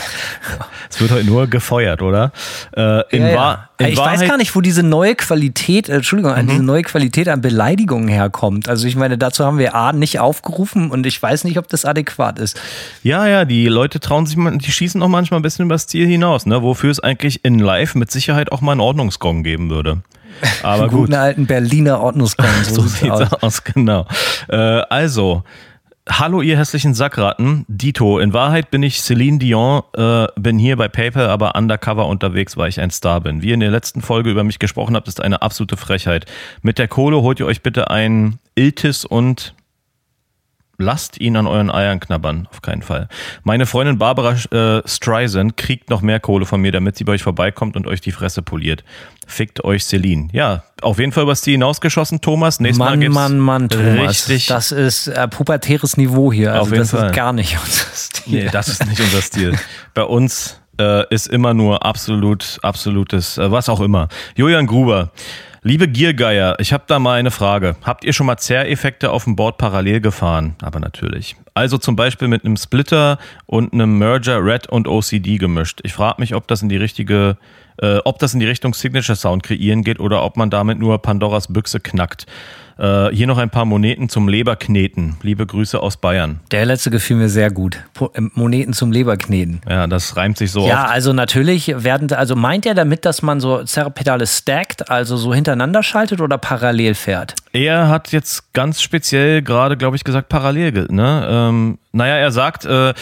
[0.90, 2.32] es wird heute nur gefeuert, oder?
[2.76, 3.68] Äh, in ja, ja.
[3.78, 6.48] in ich Wahrheit weiß gar nicht, wo diese neue Qualität, äh, Entschuldigung, mhm.
[6.48, 8.68] diese neue Qualität an Beleidigungen herkommt.
[8.68, 11.86] Also ich meine, dazu haben wir A nicht aufgerufen und ich weiß nicht, ob das
[11.86, 12.60] adäquat ist.
[13.02, 16.44] Ja, ja, die Leute trauen sich, die schießen auch manchmal ein bisschen übers Ziel hinaus,
[16.44, 16.62] ne?
[16.62, 20.02] Wofür es eigentlich in Live mit Sicherheit auch mal einen Ordnungsgong geben würde.
[20.62, 21.00] Aber gut.
[21.00, 22.46] Guten alten Berliner Ordnungsgong.
[22.64, 23.32] So, so sieht's aus.
[23.42, 24.06] aus, genau.
[24.48, 25.44] Äh, also,
[26.12, 27.64] Hallo, ihr hässlichen Sackratten.
[27.68, 32.56] Dito, in Wahrheit bin ich Celine Dion, äh, bin hier bei PayPal, aber undercover unterwegs,
[32.56, 33.42] weil ich ein Star bin.
[33.42, 36.26] Wie ihr in der letzten Folge über mich gesprochen habt, ist eine absolute Frechheit.
[36.62, 39.54] Mit der Kohle holt ihr euch bitte ein Iltis und
[40.80, 43.08] lasst ihn an euren Eiern knabbern, auf keinen Fall.
[43.44, 47.22] Meine Freundin Barbara äh, Streisand kriegt noch mehr Kohle von mir, damit sie bei euch
[47.22, 48.84] vorbeikommt und euch die Fresse poliert.
[49.26, 50.28] Fickt euch Celine.
[50.32, 52.58] Ja, auf jeden Fall übers Ziel hinausgeschossen, Thomas.
[52.58, 54.28] Nächstes Mal Mann, gibt's Mann, Mann, Thomas.
[54.28, 54.46] richtig.
[54.46, 56.52] Das ist äh, pubertäres Niveau hier.
[56.52, 57.06] Also Auf jeden das Fall.
[57.10, 58.44] ist gar nicht unser Stil.
[58.44, 59.58] Nee, das ist nicht unser Stil.
[59.94, 64.08] Bei uns äh, ist immer nur absolut, absolutes, äh, was auch immer.
[64.34, 65.12] Julian Gruber.
[65.62, 67.76] Liebe Giergeier, ich habe da mal eine Frage.
[67.82, 70.56] Habt ihr schon mal Zerreffekte auf dem Board parallel gefahren?
[70.62, 71.36] Aber natürlich.
[71.52, 75.80] Also zum Beispiel mit einem Splitter und einem Merger Red und OCD gemischt.
[75.82, 77.36] Ich frage mich, ob das in die richtige,
[77.76, 80.96] äh, ob das in die Richtung Signature Sound kreieren geht oder ob man damit nur
[81.02, 82.24] Pandoras Büchse knackt.
[82.80, 85.16] Äh, hier noch ein paar Moneten zum Leberkneten.
[85.20, 86.40] Liebe Grüße aus Bayern.
[86.50, 87.76] Der letzte gefiel mir sehr gut.
[88.14, 89.60] Äh, Moneten zum Leberkneten.
[89.68, 90.92] Ja, das reimt sich so Ja, oft.
[90.92, 95.82] also natürlich werden, also meint er damit, dass man so Zerrpedale stackt, also so hintereinander
[95.82, 97.34] schaltet oder parallel fährt?
[97.52, 100.86] Er hat jetzt ganz speziell gerade, glaube ich, gesagt, parallel.
[100.90, 101.26] Ne?
[101.30, 102.94] Ähm, naja, er sagt, äh,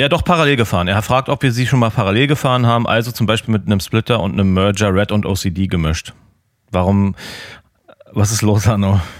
[0.00, 0.88] ja doch parallel gefahren.
[0.88, 3.78] Er fragt, ob wir sie schon mal parallel gefahren haben, also zum Beispiel mit einem
[3.78, 6.14] Splitter und einem Merger Red und OCD gemischt.
[6.72, 7.14] Warum,
[8.10, 9.00] was ist los, Hanno?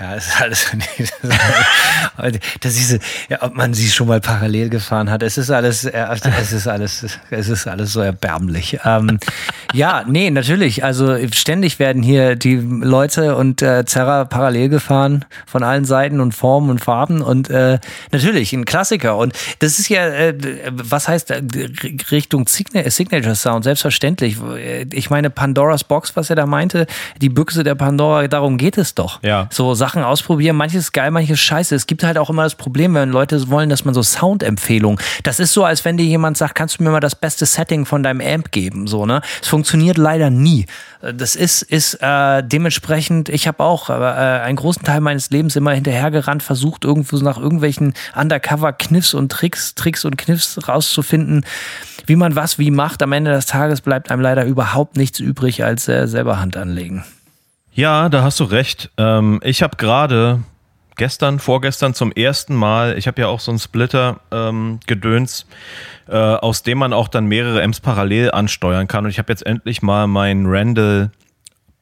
[0.00, 0.66] Ja, ist alles.
[2.60, 5.22] Das ist, ja, ob man sie schon mal parallel gefahren hat.
[5.22, 6.06] Es ist alles, äh,
[6.40, 8.78] es ist alles, es ist alles so erbärmlich.
[8.84, 9.18] Ähm,
[9.72, 10.84] ja, nee, natürlich.
[10.84, 16.32] Also ständig werden hier die Leute und äh, Zerra parallel gefahren von allen Seiten und
[16.32, 17.78] Formen und Farben und äh,
[18.10, 19.16] natürlich ein Klassiker.
[19.16, 20.34] Und das ist ja, äh,
[20.70, 21.42] was heißt äh,
[22.10, 23.64] Richtung Signa Signature Sound?
[23.64, 24.36] Selbstverständlich.
[24.92, 26.86] Ich meine Pandoras Box, was er da meinte,
[27.22, 29.22] die Büchse der Pandora, darum geht es doch.
[29.22, 29.48] Ja.
[29.50, 31.74] So Sachen ausprobieren, manches geil, manches scheiße.
[31.74, 34.98] Es gibt halt auch immer das Problem, wenn Leute wollen, dass man so Soundempfehlungen.
[35.22, 37.86] Das ist so, als wenn dir jemand sagt, kannst du mir mal das beste Setting
[37.86, 39.22] von deinem Amp geben, so ne?
[39.40, 40.66] Es funktioniert leider nie.
[41.00, 43.28] Das ist ist äh, dementsprechend.
[43.28, 47.94] Ich habe auch äh, einen großen Teil meines Lebens immer hinterhergerannt, versucht irgendwo nach irgendwelchen
[48.14, 51.44] Undercover-Kniffs und Tricks, Tricks und Kniffs rauszufinden,
[52.06, 53.02] wie man was wie macht.
[53.02, 57.04] Am Ende des Tages bleibt einem leider überhaupt nichts übrig, als äh, selber Hand anlegen.
[57.74, 58.90] Ja, da hast du recht.
[58.98, 60.42] Ähm, ich habe gerade
[60.96, 66.62] gestern, vorgestern zum ersten Mal, ich habe ja auch so einen Splitter ähm, äh, aus
[66.62, 69.04] dem man auch dann mehrere Amps parallel ansteuern kann.
[69.04, 71.12] Und ich habe jetzt endlich mal meinen Randall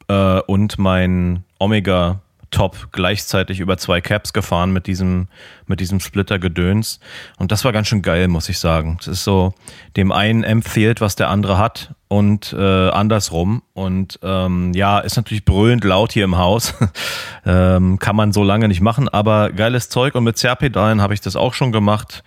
[0.07, 2.21] äh, und mein Omega
[2.51, 5.27] Top gleichzeitig über zwei Caps gefahren mit diesem,
[5.67, 6.99] mit diesem Splitter-Gedöns.
[7.37, 8.97] Und das war ganz schön geil, muss ich sagen.
[8.99, 9.53] Es ist so,
[9.95, 13.63] dem einen Amp fehlt, was der andere hat und äh, andersrum.
[13.73, 16.75] Und ähm, ja, ist natürlich brüllend laut hier im Haus.
[17.45, 20.15] ähm, kann man so lange nicht machen, aber geiles Zeug.
[20.15, 22.23] Und mit Zerrpedalen habe ich das auch schon gemacht.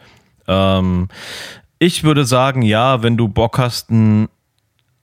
[0.48, 1.08] Ähm,
[1.78, 4.28] ich würde sagen, ja, wenn du Bock hast, ein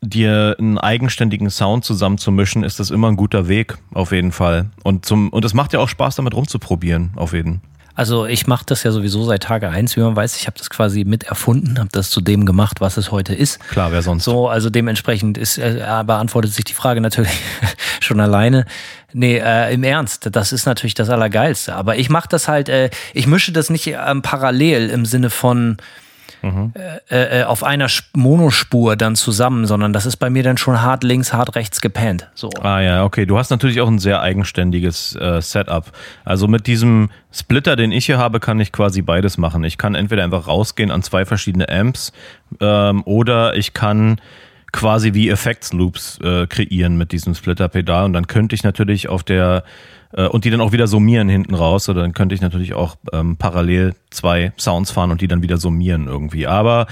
[0.02, 4.70] dir einen eigenständigen Sound zusammenzumischen, ist das immer ein guter Weg, auf jeden Fall.
[4.84, 7.62] Und zum, und es macht ja auch Spaß, damit rumzuprobieren, auf jeden.
[7.94, 10.38] Also ich mache das ja sowieso seit Tage eins, wie man weiß.
[10.38, 13.60] Ich habe das quasi mit erfunden, habe das zu dem gemacht, was es heute ist.
[13.70, 14.24] Klar, wer sonst?
[14.24, 17.32] So, also dementsprechend ist, äh, beantwortet sich die Frage natürlich
[18.00, 18.66] schon alleine.
[19.14, 21.76] Nee, äh, im Ernst, das ist natürlich das Allergeilste.
[21.76, 25.78] Aber ich mache das halt, äh, ich mische das nicht ähm, parallel im Sinne von
[26.44, 30.82] äh, äh, auf einer Sp- Monospur dann zusammen, sondern das ist bei mir dann schon
[30.82, 32.28] hart links, hart rechts gepennt.
[32.34, 32.50] So.
[32.62, 33.26] Ah ja, okay.
[33.26, 35.92] Du hast natürlich auch ein sehr eigenständiges äh, Setup.
[36.26, 39.64] Also mit diesem Splitter, den ich hier habe, kann ich quasi beides machen.
[39.64, 42.12] Ich kann entweder einfach rausgehen an zwei verschiedene Amps
[42.60, 44.20] ähm, oder ich kann
[44.72, 49.64] quasi wie Effektsloops äh, kreieren mit diesem Splitter-Pedal und dann könnte ich natürlich auf der
[50.14, 52.96] äh, und die dann auch wieder summieren hinten raus oder dann könnte ich natürlich auch
[53.14, 56.48] ähm, parallel zwei Sounds fahren und die dann wieder summieren irgendwie.
[56.48, 56.88] Aber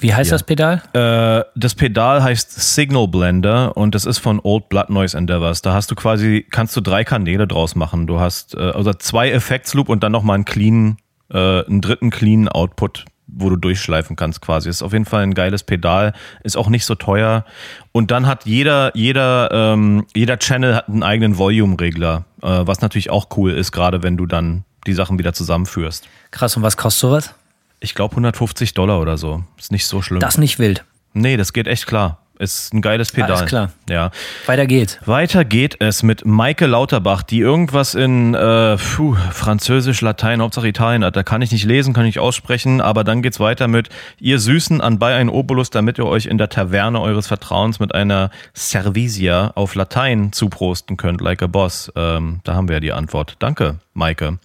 [0.00, 0.82] Wie heißt das Pedal?
[0.92, 5.62] äh, das Pedal heißt Signal Blender und das ist von Old Blood Noise Endeavors.
[5.62, 8.06] Da hast du quasi, kannst du drei Kanäle draus machen.
[8.06, 10.98] Du hast äh, also zwei Effektsloop und dann nochmal einen clean,
[11.30, 14.68] äh, einen dritten clean Output, wo du durchschleifen kannst quasi.
[14.68, 17.44] Ist auf jeden Fall ein geiles Pedal, ist auch nicht so teuer.
[17.92, 23.10] Und dann hat jeder, jeder, ähm, jeder Channel hat einen eigenen Volume-Regler, äh, was natürlich
[23.10, 26.08] auch cool ist, gerade wenn du dann die Sachen wieder zusammenführst.
[26.30, 27.34] Krass, und was kostet sowas?
[27.80, 29.44] Ich glaube 150 Dollar oder so.
[29.56, 30.20] Ist nicht so schlimm.
[30.20, 30.84] Das nicht wild.
[31.12, 32.18] Nee, das geht echt klar.
[32.38, 33.32] Ist ein geiles Pedal.
[33.32, 33.72] Alles klar.
[33.88, 34.10] Ja.
[34.46, 34.98] Weiter geht's.
[35.04, 41.04] Weiter geht es mit Maike Lauterbach, die irgendwas in äh, puh, Französisch, Latein, Hauptsache Italien
[41.04, 41.16] hat.
[41.16, 43.88] Da kann ich nicht lesen, kann ich nicht aussprechen, aber dann geht's weiter mit
[44.20, 48.30] ihr Süßen anbei ein Obolus, damit ihr euch in der Taverne eures Vertrauens mit einer
[48.54, 51.92] Servisia auf Latein zuprosten könnt, like a boss.
[51.96, 53.34] Ähm, da haben wir ja die Antwort.
[53.40, 54.38] Danke, Maike.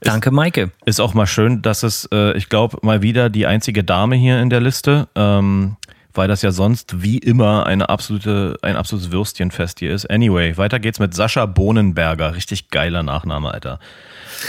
[0.00, 0.70] Danke, Maike.
[0.84, 4.40] Ist auch mal schön, dass es, äh, ich glaube, mal wieder die einzige Dame hier
[4.40, 5.08] in der Liste.
[5.14, 5.76] Ähm,
[6.16, 10.10] weil das ja sonst wie immer eine absolute, ein absolutes Würstchenfest hier ist.
[10.10, 12.34] Anyway, weiter geht's mit Sascha Bohnenberger.
[12.34, 13.78] Richtig geiler Nachname, Alter.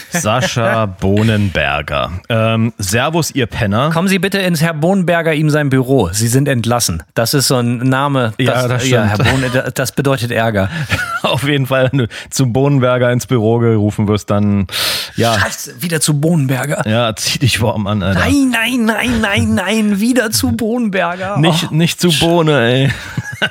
[0.10, 2.12] Sascha Bohnenberger.
[2.30, 3.92] Ähm, Servus, ihr Penner.
[3.92, 6.10] Kommen Sie bitte ins Herr Bohnenberger ihm sein Büro.
[6.12, 7.04] Sie sind entlassen.
[7.14, 8.34] Das ist so ein Name.
[8.38, 9.28] Ja, das ja, stimmt.
[9.28, 10.70] Herr Bohnen, das bedeutet Ärger.
[11.24, 14.68] Auf jeden Fall, wenn du zum Bohnenberger ins Büro gerufen wirst, dann,
[15.16, 16.88] ja, Scheiße, wieder zu Bohnenberger.
[16.88, 18.20] ja, zieh dich warm an, Alter.
[18.20, 21.38] Nein, nein, nein, nein, nein, wieder zu Bohnenberger.
[21.38, 22.92] Nicht, nicht zu Bohne, ey.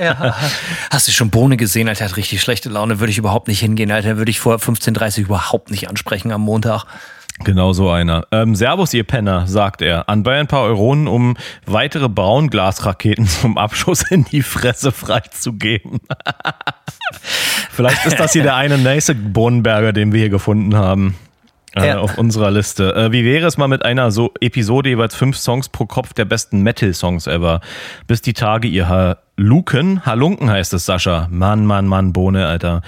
[0.01, 0.35] Ja.
[0.91, 2.07] Hast du schon Bohne gesehen, Alter?
[2.07, 2.99] Hat richtig schlechte Laune.
[2.99, 4.17] Würde ich überhaupt nicht hingehen, Alter.
[4.17, 6.87] Würde ich vor 15.30 Uhr überhaupt nicht ansprechen am Montag.
[7.45, 8.27] Genau so einer.
[8.33, 10.09] Ähm, Servus, ihr Penner, sagt er.
[10.09, 16.01] Anbei ein paar Euronen, um weitere Braunglasraketen zum Abschuss in die Fresse freizugeben.
[17.71, 21.15] Vielleicht ist das hier der eine nächste Bohnenberger, den wir hier gefunden haben.
[21.75, 21.99] Äh, Ja.
[21.99, 22.95] Auf unserer Liste.
[22.95, 26.25] Äh, wie wäre es mal mit einer so Episode jeweils fünf Songs pro Kopf der
[26.25, 27.61] besten Metal-Songs ever?
[28.07, 30.07] Bis die Tage, ihr Halunken.
[30.07, 31.29] Halunken heißt es, Sascha.
[31.31, 32.81] Mann, Mann, Mann, Bohne, Alter.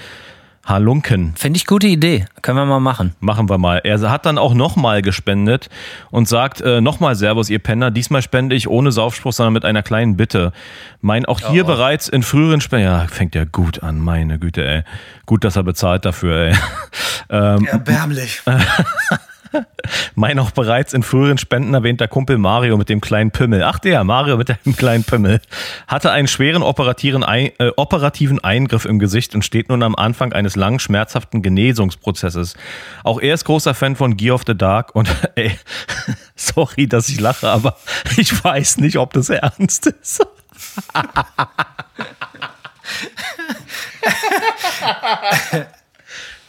[0.69, 1.33] Halunken.
[1.35, 2.25] Finde ich gute Idee.
[2.43, 3.15] Können wir mal machen.
[3.19, 3.81] Machen wir mal.
[3.83, 5.69] Er hat dann auch nochmal gespendet
[6.11, 7.89] und sagt äh, nochmal Servus, ihr Penner.
[7.89, 10.53] Diesmal spende ich ohne Saufspruch, sondern mit einer kleinen Bitte.
[11.01, 12.85] Mein auch hier bereits in früheren Spenden.
[12.85, 14.83] Ja, fängt ja gut an, meine Güte, ey.
[15.25, 16.55] Gut, dass er bezahlt dafür, ey.
[17.31, 18.41] Ähm, Erbärmlich.
[20.15, 23.63] mein auch bereits in früheren Spenden erwähnter Kumpel Mario mit dem kleinen Pimmel.
[23.63, 25.41] Ach der, Mario mit dem kleinen Pimmel.
[25.87, 30.55] Hatte einen schweren operativen, äh, operativen Eingriff im Gesicht und steht nun am Anfang eines
[30.55, 32.55] langen, schmerzhaften Genesungsprozesses.
[33.03, 35.57] Auch er ist großer Fan von Gear of the Dark und ey,
[36.35, 37.77] sorry, dass ich lache, aber
[38.17, 40.25] ich weiß nicht, ob das ernst ist.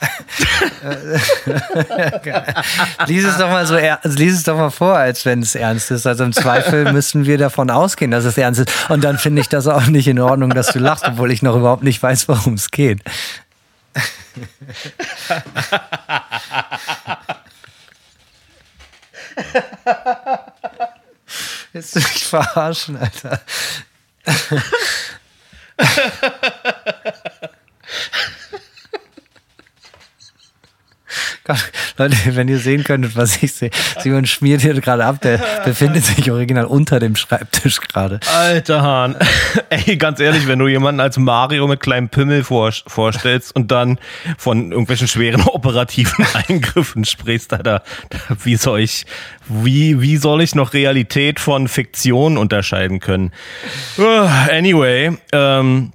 [3.06, 5.90] Lies es doch mal so, er- lies es doch mal vor, als wenn es ernst
[5.90, 6.06] ist.
[6.06, 8.90] Also im Zweifel müssen wir davon ausgehen, dass es ernst ist.
[8.90, 11.56] Und dann finde ich das auch nicht in Ordnung, dass du lachst, obwohl ich noch
[11.56, 13.00] überhaupt nicht weiß, worum es geht.
[21.72, 23.40] Willst du mich verarschen, Alter?
[32.00, 33.70] Leute, wenn ihr sehen könntet, was ich sehe.
[33.98, 38.20] Simon schmiert hier gerade ab, der befindet sich original unter dem Schreibtisch gerade.
[38.34, 39.16] Alter Hahn.
[39.68, 43.98] Ey, ganz ehrlich, wenn du jemanden als Mario mit kleinem Pimmel vor, vorstellst und dann
[44.38, 47.82] von irgendwelchen schweren operativen Eingriffen sprichst, Alter,
[48.42, 49.04] wie soll ich,
[49.46, 53.32] wie, wie soll ich noch Realität von Fiktion unterscheiden können?
[54.50, 55.92] Anyway, ähm,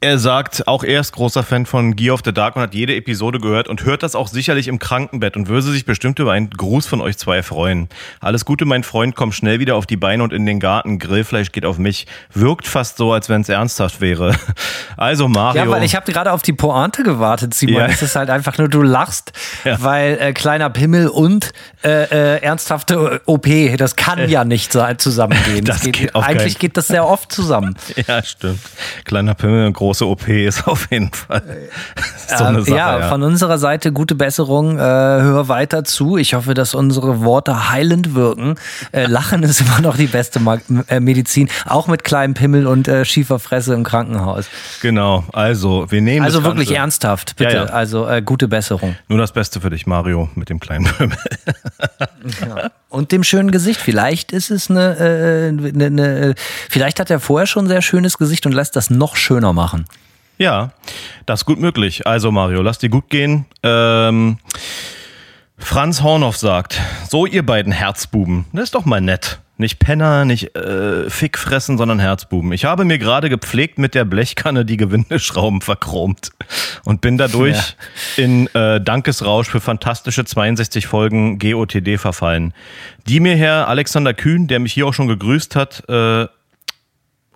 [0.00, 2.94] er sagt, auch er ist großer Fan von Gear of the Dark und hat jede
[2.94, 6.50] Episode gehört und hört das auch sicherlich im Krankenbett und würde sich bestimmt über einen
[6.50, 7.88] Gruß von euch zwei freuen.
[8.20, 11.00] Alles Gute, mein Freund, komm schnell wieder auf die Beine und in den Garten.
[11.00, 12.06] Grillfleisch geht auf mich.
[12.32, 14.34] Wirkt fast so, als wenn es ernsthaft wäre.
[14.96, 15.62] Also Mario.
[15.64, 17.76] Ja, weil ich habe gerade auf die Pointe gewartet, Simon.
[17.82, 17.86] Ja.
[17.86, 19.30] Es ist halt einfach nur, du lachst,
[19.64, 19.80] Ja.
[19.80, 21.52] weil äh, kleiner Pimmel und
[21.84, 22.02] äh,
[22.38, 25.64] äh, ernsthafte OP, das kann ja nicht so zusammengehen.
[25.64, 27.76] Das geht, geht eigentlich keinen- geht das sehr oft zusammen.
[28.08, 28.58] ja, stimmt.
[29.04, 31.42] Kleiner Pimmel und große OP ist auf jeden Fall
[32.36, 32.76] so eine Ähm, Sache.
[32.76, 33.08] ja, ja.
[33.08, 34.76] von unserer Seite gute Besserung.
[34.76, 36.18] Äh, hör weiter zu.
[36.18, 38.56] Ich hoffe, dass unsere Worte heilend wirken.
[38.92, 42.86] Äh, Lachen ist immer noch die beste Ma äh, Medizin, auch mit kleinem Pimmel und
[42.86, 44.46] äh, schiefer Fresse im Krankenhaus.
[44.82, 46.80] Genau, also wir nehmen Also wirklich Ganze.
[46.80, 47.54] ernsthaft, bitte.
[47.56, 47.70] Ja, ja.
[47.70, 48.94] Also äh, gute Besserung.
[49.08, 51.16] Nur das Beste für dich, Mario, mit dem kleinen Pimmel.
[52.90, 53.80] Und dem schönen Gesicht.
[53.80, 56.34] Vielleicht ist es eine, äh, eine, eine,
[56.70, 59.77] vielleicht hat er vorher schon ein sehr schönes Gesicht und lässt das noch schöner machen.
[60.38, 60.70] Ja,
[61.26, 62.06] das ist gut möglich.
[62.06, 63.44] Also Mario, lass dir gut gehen.
[63.62, 64.38] Ähm,
[65.58, 69.40] Franz Hornoff sagt, so ihr beiden Herzbuben, das ist doch mal nett.
[69.60, 72.52] Nicht Penner, nicht äh, Fick fressen, sondern Herzbuben.
[72.52, 76.30] Ich habe mir gerade gepflegt mit der Blechkanne die Gewindeschrauben verchromt
[76.84, 77.74] und bin dadurch
[78.16, 82.54] in äh, Dankesrausch für fantastische 62 Folgen GOTD verfallen,
[83.08, 86.28] die mir Herr Alexander Kühn, der mich hier auch schon gegrüßt hat, äh,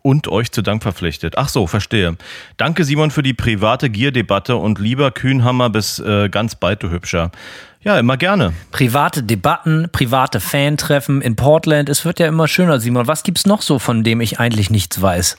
[0.02, 1.38] und euch zu Dank verpflichtet.
[1.38, 2.16] Ach so, verstehe.
[2.56, 7.30] Danke Simon für die private Gier-Debatte und lieber Kühnhammer bis äh, ganz bald, du Hübscher.
[7.82, 8.52] Ja, immer gerne.
[8.70, 11.88] Private Debatten, private Fantreffen in Portland.
[11.88, 13.08] Es wird ja immer schöner, Simon.
[13.08, 15.36] Was gibt's noch so, von dem ich eigentlich nichts weiß?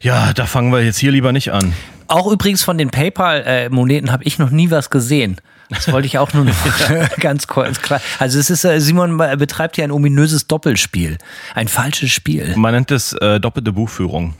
[0.00, 1.74] Ja, da fangen wir jetzt hier lieber nicht an.
[2.08, 5.40] Auch übrigens von den PayPal-Moneten habe ich noch nie was gesehen.
[5.70, 6.54] Das wollte ich auch nur noch
[7.20, 8.00] ganz kurz klar.
[8.18, 11.18] Also es ist, äh, Simon betreibt hier ein ominöses Doppelspiel.
[11.54, 12.54] Ein falsches Spiel.
[12.56, 14.34] Man nennt es äh, doppelte Buchführung.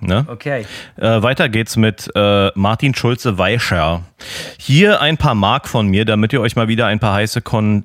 [0.00, 0.24] Ne?
[0.28, 0.64] Okay.
[0.96, 4.02] Äh, weiter geht's mit äh, Martin Schulze-Weischer.
[4.56, 7.84] Hier ein paar Mark von mir, damit ihr euch mal wieder ein paar heiße Kon...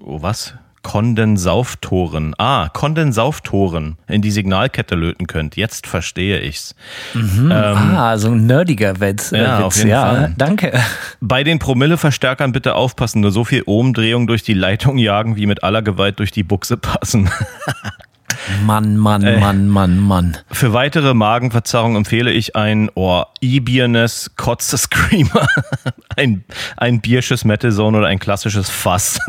[0.00, 0.54] Oh, was?
[0.82, 2.34] Kondensauftoren.
[2.38, 5.56] Ah, Kondensauftoren in die Signalkette löten könnt.
[5.56, 6.74] Jetzt verstehe ich's.
[7.14, 9.32] Ähm, ah, so ein nerdiger Witz.
[9.32, 9.64] äh, Ja, Witz.
[9.64, 10.34] auf jeden ja, Fall.
[10.38, 10.72] Danke.
[11.20, 15.62] Bei den Promilleverstärkern bitte aufpassen, nur so viel Ohmdrehung durch die Leitung jagen, wie mit
[15.62, 17.30] aller Gewalt durch die Buchse passen.
[18.64, 19.38] Mann, Mann, Äh.
[19.38, 20.36] Mann, Mann, Mann.
[20.50, 25.46] Für weitere Magenverzerrung empfehle ich ein oh, E-Bierness Kotze Screamer,
[26.16, 26.42] ein,
[26.78, 29.20] ein Biersches Metal Zone oder ein klassisches Fass.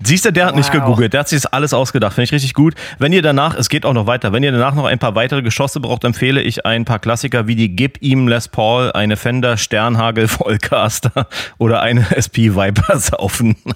[0.00, 0.80] Siehst du, der hat nicht Wow.
[0.80, 2.74] gegoogelt, der hat sich das alles ausgedacht, finde ich richtig gut.
[2.98, 5.42] Wenn ihr danach, es geht auch noch weiter, wenn ihr danach noch ein paar weitere
[5.42, 9.56] Geschosse braucht, empfehle ich ein paar Klassiker wie die Gib ihm Les Paul, eine Fender
[9.56, 11.26] Sternhagel Vollcaster
[11.58, 13.56] oder eine SP Viper saufen.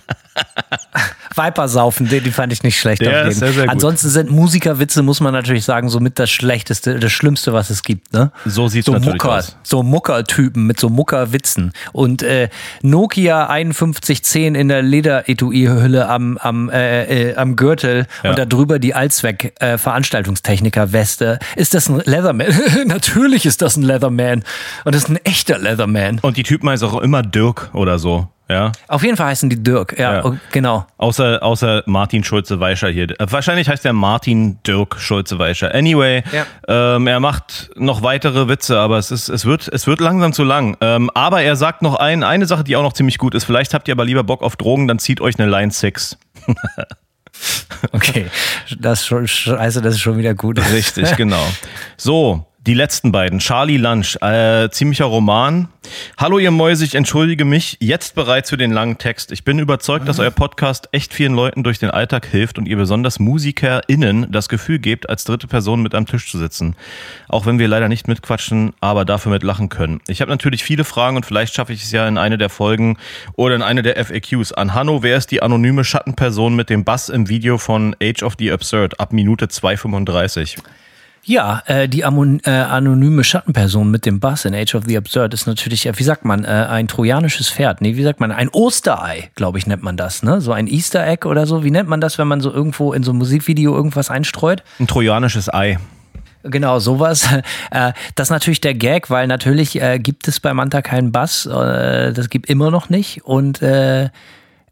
[1.37, 3.03] Viper saufen, den, den fand ich nicht schlecht.
[3.03, 3.73] Der auf ist sehr, sehr gut.
[3.73, 8.13] Ansonsten sind Musikerwitze, muss man natürlich sagen, somit das Schlechteste, das Schlimmste, was es gibt.
[8.13, 8.33] Ne?
[8.45, 9.57] So sieht's so natürlich Mucker, aus.
[9.63, 11.73] So Mucker-Typen mit so Mucker-Witzen.
[11.93, 12.49] Und äh,
[12.83, 18.31] Nokia 5110 in der Lederetui-Hülle am, am, äh, äh, am Gürtel Ja.
[18.31, 21.39] und darüber die Allzweck-Veranstaltungstechniker-Weste.
[21.57, 22.49] ist das ein Leatherman?
[22.87, 24.45] Natürlich ist das ein Leatherman.
[24.85, 26.19] Und das ist ein echter Leatherman.
[26.21, 28.73] Und die Typen heißen auch immer Dirk oder so, ja.
[28.89, 29.99] Auf jeden Fall heißen die Dirk.
[29.99, 30.25] Ja, Ja.
[30.25, 30.87] oh, genau.
[30.99, 33.09] Außer, außer Martin Schulze-Weischer hier.
[33.19, 35.75] Wahrscheinlich heißt er Martin Dirk Schulze-Weischer.
[35.75, 36.47] Anyway, Ja.
[36.97, 40.45] ähm, er macht noch weitere Witze, aber es, ist, es, wird, es wird langsam zu
[40.45, 40.77] lang.
[40.81, 43.45] Ähm, aber er sagt noch ein, eine Sache, die auch noch ziemlich gut ist.
[43.45, 46.19] Vielleicht habt ihr aber lieber Bock auf Drogen, dann zieht euch eine Line 6.
[47.91, 48.27] Okay.
[48.79, 50.61] Das scheiße, das ist schon wieder gut.
[50.73, 51.45] Richtig, genau.
[51.97, 53.41] So, die letzten beiden.
[53.41, 55.67] Charlie Lunch, äh, ziemlicher Roman.
[56.17, 57.77] Hallo ihr Mäuse, ich entschuldige mich.
[57.81, 59.33] Jetzt bereit für den langen Text.
[59.33, 62.77] Ich bin überzeugt, dass euer Podcast echt vielen Leuten durch den Alltag hilft und ihr
[62.77, 66.77] besonders MusikerInnen das Gefühl gebt, als dritte Person mit am Tisch zu sitzen.
[67.29, 70.01] Auch wenn wir leider nicht mitquatschen, aber dafür mitlachen können.
[70.07, 72.97] Ich habe natürlich viele Fragen und vielleicht schaffe ich es ja in eine der Folgen
[73.35, 74.53] oder in eine der FAQs.
[74.53, 78.35] An Hanno, wer ist die anonyme Schattenperson mit dem Bass im Video von Age of
[78.39, 80.59] the Absurd ab Minute 2,35?
[81.25, 85.33] Ja, äh, die Amon äh, anonyme Schattenperson mit dem Bass in Age of the Absurd
[85.35, 87.81] ist natürlich, äh, wie sagt man, äh, ein trojanisches Pferd.
[87.81, 90.41] Nee, wie sagt man, ein Osterei, glaube ich, nennt man das, ne?
[90.41, 91.63] So ein Easter Egg oder so.
[91.63, 94.65] Wie nennt man das, wenn man so irgendwo in so einem Musikvideo irgendwas einstreut?
[94.81, 95.79] Ein trojanisches Ei.
[96.43, 97.29] Genau, sowas.
[97.71, 101.47] Äh, das ist natürlich der Gag, weil natürlich äh, gibt es bei Manta keinen Bass.
[101.47, 103.25] Äh, das gibt immer noch nicht.
[103.25, 104.11] Und äh,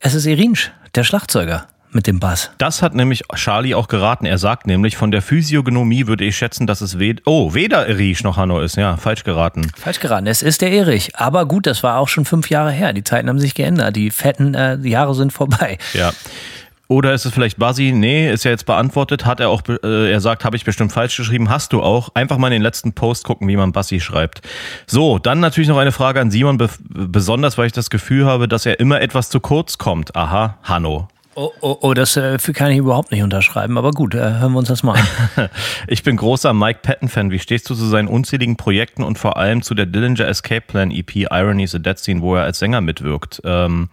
[0.00, 2.50] es ist Irinsch, der Schlagzeuger mit dem Bass.
[2.58, 4.26] Das hat nämlich Charlie auch geraten.
[4.26, 8.22] Er sagt nämlich, von der Physiognomie würde ich schätzen, dass es wed oh, weder Erich
[8.22, 8.76] noch Hanno ist.
[8.76, 9.70] Ja, falsch geraten.
[9.76, 10.26] Falsch geraten.
[10.26, 11.16] Es ist der Erich.
[11.16, 12.92] Aber gut, das war auch schon fünf Jahre her.
[12.92, 13.96] Die Zeiten haben sich geändert.
[13.96, 15.78] Die fetten äh, Jahre sind vorbei.
[15.94, 16.12] Ja.
[16.90, 17.92] Oder ist es vielleicht Basi?
[17.92, 19.24] Nee, ist ja jetzt beantwortet.
[19.24, 21.48] Hat er auch, äh, er sagt, habe ich bestimmt falsch geschrieben.
[21.48, 22.08] Hast du auch.
[22.14, 24.42] Einfach mal in den letzten Post gucken, wie man Basi schreibt.
[24.88, 28.48] So, dann natürlich noch eine Frage an Simon, be besonders weil ich das Gefühl habe,
[28.48, 30.16] dass er immer etwas zu kurz kommt.
[30.16, 31.06] Aha, Hanno.
[31.36, 33.78] Oh, oh, oh das äh, kann ich überhaupt nicht unterschreiben.
[33.78, 34.98] Aber gut, äh, hören wir uns das mal
[35.36, 35.48] an.
[35.86, 37.30] Ich bin großer Mike Patton-Fan.
[37.30, 40.90] Wie stehst du zu seinen unzähligen Projekten und vor allem zu der Dillinger Escape Plan
[40.90, 43.40] EP Irony is a Dead Scene, wo er als Sänger mitwirkt?
[43.44, 43.88] Ähm,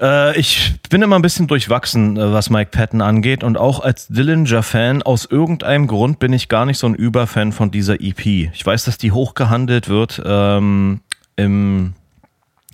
[0.00, 4.08] äh, ich bin immer ein bisschen durchwachsen, äh, was Mike Patton angeht und auch als
[4.08, 8.26] Dillinger-Fan aus irgendeinem Grund bin ich gar nicht so ein Überfan von dieser EP.
[8.26, 11.00] Ich weiß, dass die hochgehandelt wird ähm,
[11.36, 11.94] im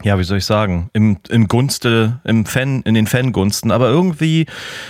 [0.05, 4.47] ja, wie soll ich sagen, im, im Gunste, im Fan, in den Fangunsten, aber irgendwie,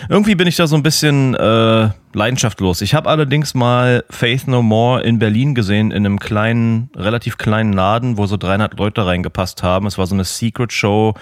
[0.09, 2.83] irgendwie bin ich da so ein bisschen äh, leidenschaftlos.
[2.83, 7.73] Ich habe allerdings mal Faith No More in Berlin gesehen, in einem kleinen, relativ kleinen
[7.73, 9.87] Laden, wo so 300 Leute reingepasst haben.
[9.87, 11.15] Es war so eine Secret Show,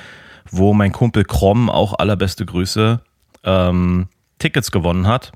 [0.50, 3.00] wo mein Kumpel Krom, auch allerbeste Grüße,
[3.44, 5.32] ähm, Tickets gewonnen hat.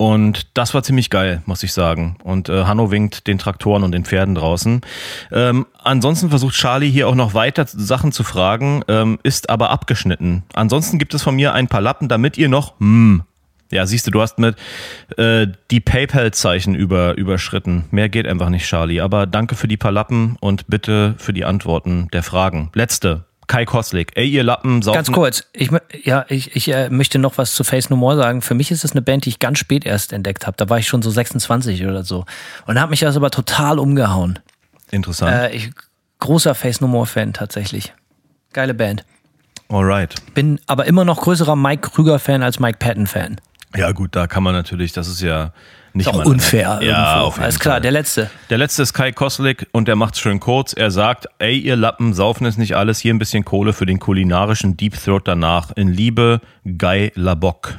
[0.00, 2.16] Und das war ziemlich geil, muss ich sagen.
[2.24, 4.80] Und äh, Hanno winkt den Traktoren und den Pferden draußen.
[5.30, 10.44] Ähm, ansonsten versucht Charlie hier auch noch weiter Sachen zu fragen, ähm, ist aber abgeschnitten.
[10.54, 13.24] Ansonsten gibt es von mir ein paar Lappen, damit ihr noch, hm,
[13.70, 14.56] ja, siehst du, du hast mit
[15.18, 17.84] äh, die PayPal-Zeichen über, überschritten.
[17.90, 19.02] Mehr geht einfach nicht, Charlie.
[19.02, 22.70] Aber danke für die paar Lappen und bitte für die Antworten der Fragen.
[22.72, 23.26] Letzte.
[23.50, 24.12] Kai Koslik.
[24.14, 24.94] Ey, ihr Lappen, saufen.
[24.94, 25.70] Ganz kurz, ich,
[26.04, 28.42] ja, ich, ich äh, möchte noch was zu Face No More sagen.
[28.42, 30.56] Für mich ist das eine Band, die ich ganz spät erst entdeckt habe.
[30.56, 32.26] Da war ich schon so 26 oder so.
[32.66, 34.38] Und hat mich das aber total umgehauen.
[34.92, 35.32] Interessant.
[35.32, 35.70] Äh, ich,
[36.20, 37.92] großer Face No More Fan tatsächlich.
[38.52, 39.04] Geile Band.
[39.68, 40.14] Alright.
[40.34, 43.40] Bin aber immer noch größerer Mike Krüger Fan als Mike Patton Fan.
[43.74, 45.52] Ja, gut, da kann man natürlich, das ist ja
[45.92, 46.80] nicht mal- unfair.
[46.82, 47.26] Ja, irgendwo.
[47.26, 47.80] auf jeden Alles klar, Fall.
[47.82, 48.30] der letzte.
[48.48, 50.72] Der letzte ist Kai Koslik und der macht's schön kurz.
[50.72, 52.98] Er sagt, ey, ihr Lappen, saufen ist nicht alles.
[53.00, 55.70] Hier ein bisschen Kohle für den kulinarischen Deep Throat danach.
[55.76, 56.40] In Liebe,
[56.78, 57.74] Guy Labok.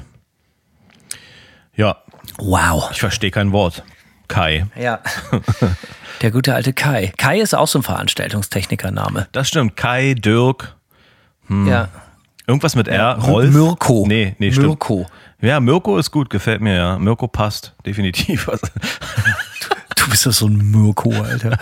[1.75, 1.97] Ja,
[2.37, 2.89] Wow.
[2.91, 3.83] ich verstehe kein Wort.
[4.27, 4.65] Kai.
[4.79, 4.99] Ja.
[6.21, 7.11] Der gute alte Kai.
[7.17, 9.27] Kai ist auch so ein Veranstaltungstechnikername.
[9.31, 9.75] Das stimmt.
[9.75, 10.75] Kai, Dirk.
[11.47, 11.67] Hm.
[11.67, 11.89] Ja.
[12.51, 13.17] Irgendwas mit R.
[13.17, 13.53] Rolf?
[13.53, 14.03] Mirko.
[14.05, 14.67] Nee, nee, stimmt.
[14.67, 15.05] Mirko.
[15.39, 16.99] Ja, Mirko ist gut, gefällt mir ja.
[16.99, 18.49] Mirko passt, definitiv.
[18.49, 18.67] Also,
[19.95, 21.57] Du bist ja so ein Mirko, Alter.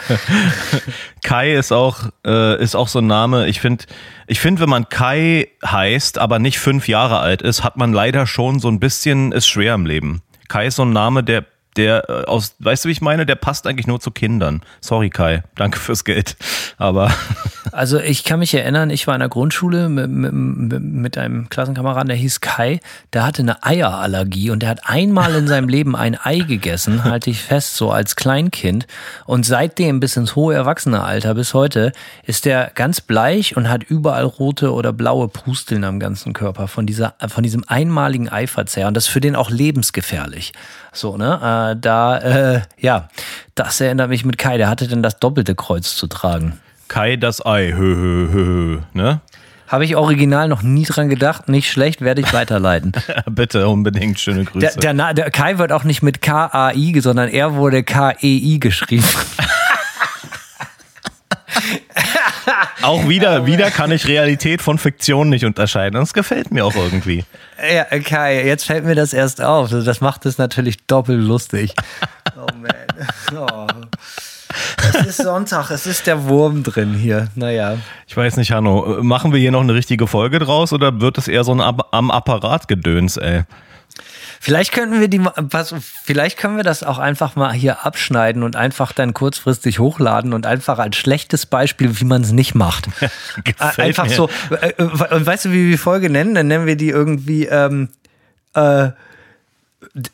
[1.24, 3.48] Kai ist auch, äh, ist auch so ein Name.
[3.48, 3.86] Ich finde,
[4.26, 8.26] ich finde, wenn man Kai heißt, aber nicht fünf Jahre alt ist, hat man leider
[8.26, 10.24] schon so ein bisschen, ist schwer im Leben.
[10.48, 13.28] Kai ist so ein Name, der, der äh, aus, weißt du, wie ich meine?
[13.28, 14.62] Der passt eigentlich nur zu Kindern.
[14.82, 15.44] Sorry, Kai.
[15.56, 16.36] Danke fürs Geld.
[16.78, 17.12] Aber
[17.72, 22.08] Also ich kann mich erinnern, ich war in der Grundschule mit, mit, mit einem Klassenkameraden,
[22.08, 22.80] der hieß Kai,
[23.14, 27.30] der hatte eine Eierallergie und der hat einmal in seinem Leben ein Ei gegessen, halte
[27.30, 28.88] ich fest, so als Kleinkind.
[29.26, 31.92] Und seitdem bis ins hohe Erwachsenealter, bis heute,
[32.24, 36.86] ist der ganz bleich und hat überall rote oder blaue Pusteln am ganzen Körper von,
[36.86, 38.88] dieser, von diesem einmaligen Eiverzehr.
[38.88, 40.54] Und das ist für den auch lebensgefährlich.
[40.92, 41.74] So, ne?
[41.76, 43.10] Äh, da, äh, ja,
[43.56, 46.60] das erinnert mich mit Kai, der hatte dann das doppelte Kreuz zu tragen.
[46.90, 49.22] Kai das Ei, hö, hö, hö, ne?
[49.68, 51.48] Habe ich original noch nie dran gedacht.
[51.48, 52.92] Nicht schlecht, werde ich weiterleiten.
[53.30, 54.80] Bitte unbedingt schöne Grüße.
[54.80, 59.04] der, der, der Kai wird auch nicht mit K-A-I, sondern er wurde K-E-I geschrieben.
[62.82, 66.00] auch wieder, wieder kann ich Realität von Fiktion nicht unterscheiden.
[66.00, 67.24] Das gefällt mir auch irgendwie.
[67.72, 69.70] ja, Kai, jetzt fällt mir das erst auf.
[69.70, 71.76] Das macht es natürlich doppelt lustig.
[72.36, 72.74] Oh man.
[73.38, 73.68] Oh.
[74.88, 77.28] Es ist Sonntag, es ist der Wurm drin hier.
[77.36, 77.78] Naja.
[78.08, 81.28] Ich weiß nicht, Hanno, machen wir hier noch eine richtige Folge draus oder wird es
[81.28, 83.44] eher so ein Ab am Apparat gedöns, ey?
[84.42, 88.56] Vielleicht könnten wir die, was, vielleicht können wir das auch einfach mal hier abschneiden und
[88.56, 92.88] einfach dann kurzfristig hochladen und einfach als schlechtes Beispiel, wie man es nicht macht.
[93.78, 94.16] Einfach mir.
[94.16, 94.30] so.
[94.62, 96.36] Äh, äh, und weißt du, wie wir die Folge nennen?
[96.36, 97.48] Dann nennen wir die irgendwie.
[97.48, 97.90] Ähm,
[98.54, 98.92] äh,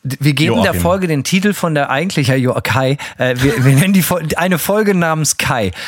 [0.02, 0.80] wir geben der Joachim.
[0.80, 2.98] Folge den Titel von der eigentlichen ja, Jo- Kai.
[3.18, 5.72] Äh, wir, wir nennen die Fol- eine Folge namens Kai.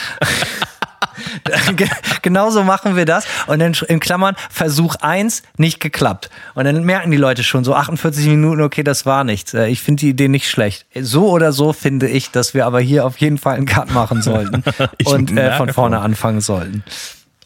[1.76, 1.88] Ge-
[2.22, 3.24] Genauso machen wir das.
[3.46, 6.30] Und dann in Klammern Versuch 1 nicht geklappt.
[6.54, 9.54] Und dann merken die Leute schon so 48 Minuten, okay, das war nichts.
[9.54, 10.86] Äh, Ich finde die Idee nicht schlecht.
[11.00, 14.22] So oder so finde ich, dass wir aber hier auf jeden Fall einen Cut machen
[14.22, 14.62] sollten
[15.04, 16.04] und äh, von vorne schon.
[16.04, 16.84] anfangen sollten.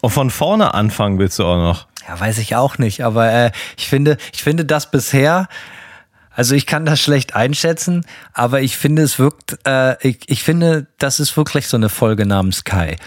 [0.01, 1.87] Und von vorne anfangen willst du auch noch.
[2.07, 5.47] Ja, weiß ich auch nicht, aber äh, ich finde, ich finde das bisher,
[6.35, 10.87] also ich kann das schlecht einschätzen, aber ich finde, es wirkt, äh, ich, ich finde,
[10.97, 12.97] das ist wirklich so eine Folge namens Kai.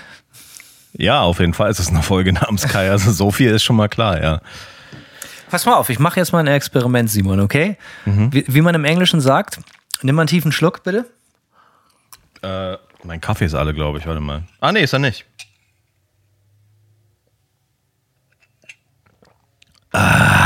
[0.92, 2.90] Ja, auf jeden Fall ist es eine Folge namens Kai.
[2.90, 4.40] Also so viel ist schon mal klar, ja.
[5.50, 7.76] Pass mal auf, ich mache jetzt mal ein Experiment, Simon, okay?
[8.32, 9.60] Wie, wie man im Englischen sagt,
[10.02, 11.04] nimm mal einen tiefen Schluck, bitte.
[12.42, 14.06] Äh, mein Kaffee ist alle, glaube ich.
[14.06, 14.42] Warte mal.
[14.60, 15.24] Ah, nee, ist er nicht.
[19.92, 20.45] They